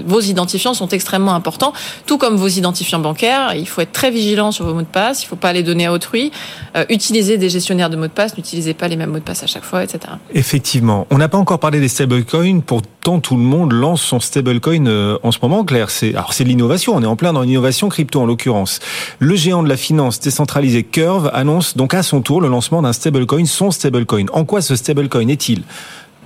vos 0.06 0.22
identifiants 0.22 0.74
sont 0.74 0.90
extrêmement 0.90 1.34
importants 1.36 1.74
tout 2.06 2.18
comme 2.18 2.36
vos 2.36 2.48
identifiants 2.48 3.00
bancaires. 3.00 3.54
Il 3.56 3.68
faut 3.68 3.82
être 3.82 3.92
très 3.92 4.12
vigilant 4.12 4.52
sur 4.52 4.66
vos 4.66 4.74
mots 4.74 4.82
de 4.82 4.88
passe. 4.88 5.24
Il 5.24 5.28
faut 5.28 5.36
pas 5.44 5.52
les 5.52 5.62
donner 5.62 5.86
à 5.86 5.92
autrui. 5.92 6.32
Euh, 6.78 6.86
utilisez 6.90 7.38
des 7.38 7.50
gestionnaires 7.50 7.90
de 7.90 7.98
mots 7.98 8.08
de 8.08 8.12
passe, 8.14 8.38
n'utilisez 8.38 8.74
pas 8.74 8.88
les 8.88 8.96
mêmes 8.96 9.10
mots 9.10 9.20
de 9.20 9.24
passe 9.24 9.44
à 9.44 9.48
chaque 9.48 9.66
fois, 9.66 9.84
etc. 9.84 10.00
Effectivement. 10.34 11.06
On 11.10 11.18
n'a 11.18 11.28
pas 11.28 11.38
encore 11.38 11.60
parlé 11.60 11.82
des 11.82 11.90
stablecoins, 11.90 12.62
pourtant 12.62 13.20
tout 13.20 13.36
le 13.36 13.44
monde 13.44 13.74
lance 13.74 14.02
son 14.02 14.22
stablecoin 14.22 14.88
euh, 14.88 15.18
en 15.22 15.34
ce 15.34 15.40
moment, 15.42 15.66
Claire. 15.66 15.90
C'est, 15.90 16.16
alors 16.16 16.32
c'est 16.32 16.46
l'innovation, 16.46 16.96
on 16.96 17.04
est 17.04 17.06
en 17.06 17.18
plein 17.18 17.34
dans 17.34 17.42
l'innovation 17.42 17.90
crypto 17.90 18.22
en 18.22 18.26
l'occurrence. 18.26 18.80
Le 19.20 19.36
géant 19.36 19.64
de 19.64 19.68
la 19.68 19.76
finance 19.76 20.22
décentralisée 20.22 20.84
Curve 20.84 21.30
annonce 21.34 21.76
donc 21.76 21.94
à 21.94 22.04
son 22.04 22.22
tour 22.22 22.40
le 22.40 22.48
lancement 22.48 22.82
d'un 22.82 22.94
stablecoin, 22.94 23.46
son 23.46 23.70
stablecoin. 23.70 24.28
En 24.32 24.46
quoi 24.46 24.62
ce 24.62 24.78
stablecoin 24.78 25.28
est-il 25.28 25.64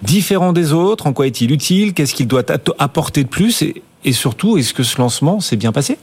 différent 0.03 0.53
des 0.53 0.73
autres? 0.73 1.07
En 1.07 1.13
quoi 1.13 1.25
est-il 1.25 1.51
utile? 1.51 1.95
Qu'est-ce 1.95 2.13
qu'il 2.13 2.27
doit 2.27 2.43
apporter 2.77 3.23
de 3.23 3.29
plus? 3.29 3.63
Et 4.05 4.13
surtout, 4.13 4.59
est-ce 4.59 4.75
que 4.75 4.83
ce 4.83 4.99
lancement 4.99 5.39
s'est 5.39 5.55
bien 5.55 5.71
passé? 5.71 5.97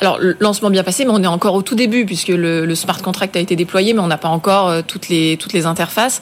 Alors, 0.00 0.18
le 0.18 0.36
lancement 0.40 0.70
bien 0.70 0.82
passé, 0.82 1.04
mais 1.04 1.12
on 1.12 1.22
est 1.22 1.28
encore 1.28 1.54
au 1.54 1.62
tout 1.62 1.74
début 1.74 2.04
puisque 2.04 2.28
le, 2.28 2.74
smart 2.74 3.00
contract 3.00 3.36
a 3.36 3.40
été 3.40 3.56
déployé, 3.56 3.94
mais 3.94 4.00
on 4.00 4.06
n'a 4.06 4.18
pas 4.18 4.28
encore 4.28 4.68
euh, 4.68 4.82
toutes 4.86 5.08
les 5.08 5.66
interfaces. 5.66 6.20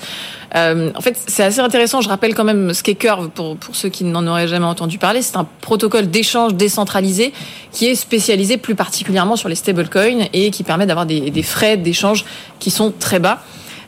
Euh, 0.54 0.90
en 0.94 1.00
fait, 1.00 1.20
c'est 1.26 1.42
assez 1.42 1.60
intéressant. 1.60 2.00
Je 2.00 2.08
rappelle 2.08 2.34
quand 2.34 2.44
même 2.44 2.72
ce 2.74 2.82
qu'est 2.82 2.94
Curve 2.94 3.28
pour 3.30 3.56
pour 3.56 3.74
ceux 3.74 3.88
qui 3.88 4.04
n'en 4.04 4.26
auraient 4.26 4.46
jamais 4.46 4.66
entendu 4.66 4.98
parler. 4.98 5.22
C'est 5.22 5.36
un 5.36 5.46
protocole 5.60 6.08
d'échange 6.08 6.54
décentralisé 6.54 7.32
qui 7.72 7.86
est 7.86 7.96
spécialisé 7.96 8.56
plus 8.56 8.74
particulièrement 8.74 9.36
sur 9.36 9.48
les 9.48 9.56
stablecoins 9.56 10.28
et 10.32 10.50
qui 10.50 10.62
permet 10.62 10.86
d'avoir 10.86 11.06
des, 11.06 11.30
des 11.30 11.42
frais 11.42 11.76
d'échange 11.76 12.24
qui 12.60 12.70
sont 12.70 12.92
très 12.98 13.18
bas. 13.18 13.42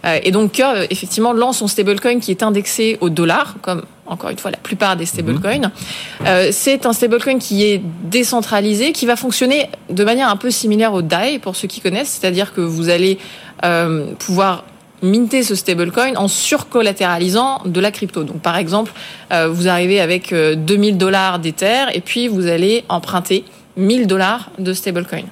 Euh, 0.07 0.19
et 0.23 0.31
donc 0.31 0.53
Curve, 0.53 0.87
effectivement, 0.91 1.33
lance 1.33 1.59
son 1.59 1.69
stablecoin 1.69 2.21
qui 2.21 2.31
est 2.31 2.43
indexé 2.43 2.99
au 3.01 3.11
dollar, 3.11 3.57
comme 3.63 3.83
encore 4.07 4.31
une 4.31 4.39
fois 4.39 4.51
la 4.51 4.59
plupart 4.59 4.97
des 4.97 5.07
stablecoins. 5.07 5.59
Mhm. 5.59 6.27
Euh, 6.27 6.49
c'est 6.53 6.87
un 6.87 6.93
stablecoin 6.93 7.39
qui 7.39 7.65
est 7.65 7.81
décentralisé, 8.05 8.93
qui 8.93 9.07
va 9.07 9.17
fonctionner 9.17 9.69
de 9.91 10.05
manière 10.05 10.29
un 10.29 10.37
peu 10.37 10.51
similaire 10.51 10.95
au 10.95 11.03
DAI, 11.03 11.39
pour 11.39 11.57
ceux 11.57 11.69
qui 11.69 11.81
connaissent, 11.81 12.19
c'est-à-dire 12.21 12.55
que 12.55 12.61
vous 12.61 12.89
allez 12.89 13.19
euh, 13.65 14.13
pouvoir 14.19 14.65
minter 15.03 15.43
ce 15.43 15.55
stablecoin 15.55 16.17
en 16.17 16.27
surcollatéralisant 16.29 17.63
de 17.67 17.81
la 17.81 17.91
crypto. 17.91 18.25
Donc 18.25 18.41
par 18.41 18.57
exemple, 18.57 18.93
euh, 19.33 19.49
vous 19.49 19.69
arrivez 19.69 20.01
avec 20.01 20.33
2000 20.33 20.97
dollars 20.97 21.39
d'Ether 21.39 21.85
et 21.93 22.01
puis 22.01 22.29
vous 22.29 22.47
allez 22.47 22.85
emprunter 22.89 23.45
1000 23.77 24.07
dollars 24.07 24.51
de 24.59 24.73
stablecoin. 24.73 25.25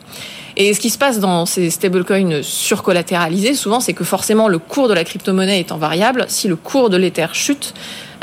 Et 0.57 0.73
ce 0.73 0.81
qui 0.81 0.91
se 0.91 0.99
passe 0.99 1.19
dans 1.19 1.47
ces 1.47 1.71
stablecoins 1.71 2.43
surcollatéralisés, 2.43 3.55
souvent, 3.55 3.81
c'est 3.81 3.93
que 3.93 4.05
forcément 4.05 4.47
le 4.47 4.59
cours 4.59 4.89
de 4.89 4.95
la 4.95 5.05
crypto-monnaie 5.05 5.61
étant 5.61 5.79
variable, 5.79 6.27
si 6.29 6.47
le 6.47 6.57
cours 6.57 6.91
de 6.91 6.97
l'Ether 6.97 7.27
chute, 7.33 7.75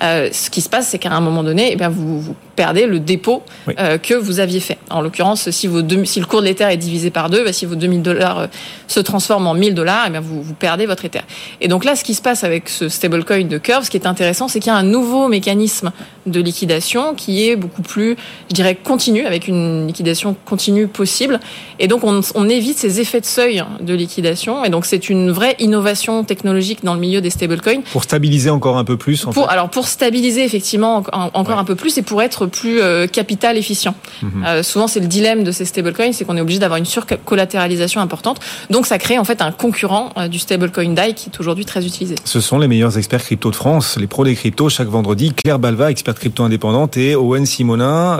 euh, 0.04 0.30
ce 0.32 0.50
qui 0.50 0.62
se 0.62 0.70
passe, 0.70 0.88
c'est 0.90 1.00
qu'à 1.00 1.12
un 1.12 1.22
moment 1.22 1.44
donné, 1.44 1.70
eh 1.72 1.76
bien, 1.76 1.90
vous, 1.90 2.20
vous 2.20 2.36
perdez 2.56 2.88
le 2.88 3.00
dépôt 3.00 3.44
euh, 3.80 3.98
que 3.98 4.14
vous 4.14 4.40
aviez 4.40 4.60
fait. 4.60 4.78
En 4.90 5.02
l'occurrence, 5.02 5.50
si, 5.52 5.68
vos 5.68 5.82
si 6.06 6.20
le 6.20 6.26
cours 6.26 6.42
de 6.42 6.48
l'Ether 6.48 6.66
est 6.66 6.78
divisé 6.78 7.12
par 7.12 7.30
deux, 7.30 7.44
bah, 7.44 7.54
si 7.54 7.66
vos 7.66 7.76
2000 7.76 8.02
dollars 8.02 8.40
euh, 8.40 8.48
se 8.88 9.00
transforment 9.00 9.48
en 9.48 9.54
1000 9.54 9.76
dollars, 9.76 10.06
eh 10.08 10.10
bien, 10.10 10.20
vous, 10.20 10.42
vous 10.42 10.54
perdez 10.54 10.86
votre 10.86 11.06
Ether. 11.06 11.22
Et 11.60 11.68
donc 11.68 11.86
là, 11.86 11.96
ce 11.96 12.04
qui 12.04 12.16
se 12.16 12.22
passe 12.22 12.44
avec 12.44 12.68
ce 12.70 12.90
stablecoin 12.90 13.46
de 13.46 13.58
Curve, 13.58 13.86
ce 13.86 13.90
qui 13.92 13.98
est 13.98 14.08
intéressant, 14.08 14.48
c'est 14.48 14.60
qu'il 14.60 14.72
y 14.72 14.76
a 14.76 14.78
un 14.78 14.84
nouveau 14.84 15.28
mécanisme 15.28 15.92
de 16.26 16.40
liquidation 16.40 17.14
qui 17.14 17.48
est 17.48 17.56
beaucoup 17.56 17.82
plus, 17.82 18.16
je 18.50 18.56
dirais, 18.56 18.76
continu, 18.76 19.26
avec 19.26 19.48
une 19.48 19.88
liquidation 19.88 20.36
continue 20.46 20.88
possible. 20.88 21.40
Et 21.80 21.88
donc, 21.88 22.04
on, 22.04 22.22
on 22.36 22.50
évite 22.50 22.78
ces 22.78 23.00
effets 23.00 23.22
de 23.22 23.26
seuil 23.26 23.64
de 23.80 23.94
liquidation. 23.94 24.64
Et 24.66 24.70
donc, 24.70 24.86
c'est 24.86 25.10
une 25.10 25.32
vraie 25.32 25.56
innovation 25.60 26.24
technologique 26.24 26.84
dans 26.84 26.96
le 26.96 27.00
milieu 27.00 27.22
des 27.22 27.30
stablecoins. 27.30 27.82
Pour 27.92 28.04
stabiliser 28.04 28.50
encore 28.50 28.78
un 28.78 28.84
peu 28.84 28.98
plus, 28.98 29.26
en 29.26 29.32
pour, 29.32 29.50
Alors, 29.50 29.70
pour 29.70 29.88
stabiliser 29.92 30.44
effectivement 30.44 31.04
encore 31.12 31.60
un 31.60 31.66
peu 31.66 31.76
plus 31.76 31.98
et 31.98 32.02
pour 32.02 32.22
être 32.22 32.46
plus 32.46 32.82
euh, 32.82 33.08
capital 33.08 33.58
efficient. 33.58 33.94
Mhm. 34.22 34.44
Euh, 34.46 34.64
souvent, 34.64 34.88
c'est 34.88 35.00
le 35.00 35.08
dilemme 35.08 35.44
de 35.44 35.52
ces 35.52 35.66
stablecoins, 35.66 36.14
c'est 36.14 36.26
qu'on 36.26 36.38
est 36.38 36.42
obligé 36.42 36.60
d'avoir 36.60 36.78
une 36.78 36.86
surcollatéralisation 36.86 38.02
importante. 38.02 38.40
Donc, 38.70 38.86
ça 38.86 38.98
crée 38.98 39.18
en 39.18 39.24
fait 39.24 39.42
un 39.42 39.52
concurrent 39.52 40.10
euh, 40.18 40.28
du 40.28 40.40
stablecoin 40.40 40.94
DAI 40.94 41.14
qui 41.14 41.30
est 41.30 41.40
aujourd'hui 41.40 41.66
très 41.66 41.86
utilisé. 41.86 42.16
Ce 42.24 42.40
sont 42.40 42.58
les 42.58 42.68
meilleurs 42.68 42.98
experts 42.98 43.24
crypto 43.24 43.52
de 43.52 43.56
France, 43.56 43.98
les 44.00 44.08
pros 44.08 44.24
des 44.24 44.36
cryptos, 44.36 44.70
chaque 44.70 44.88
vendredi. 44.88 45.34
Claire 45.34 45.60
Balva, 45.60 45.92
experte 45.92 46.20
crypto 46.20 46.44
indépendante, 46.44 46.98
et 46.98 47.16
Owen 47.16 47.46
Simonin, 47.46 48.20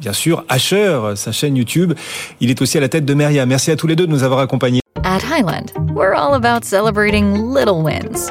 bien 0.00 0.12
sûr, 0.12 0.44
Asher, 0.48 0.98
sa 1.14 1.32
chaîne 1.32 1.56
YouTube. 1.56 1.92
Il 2.40 2.50
est 2.50 2.60
aussi 2.62 2.78
à 2.78 2.80
la 2.80 2.88
tête 2.88 3.04
de 3.04 3.14
Meria. 3.14 3.46
Merci 3.46 3.70
à 3.70 3.76
tous 3.76 3.86
les 3.86 3.96
deux 3.96 4.06
de 4.06 4.12
nous 4.12 4.22
avoir 4.22 4.40
accompagnés. 4.40 4.80
At 5.04 5.22
Highland, 5.22 5.72
we're 5.94 6.14
all 6.14 6.34
about 6.34 6.64
celebrating 6.64 7.34
little 7.34 7.82
wins 7.82 8.30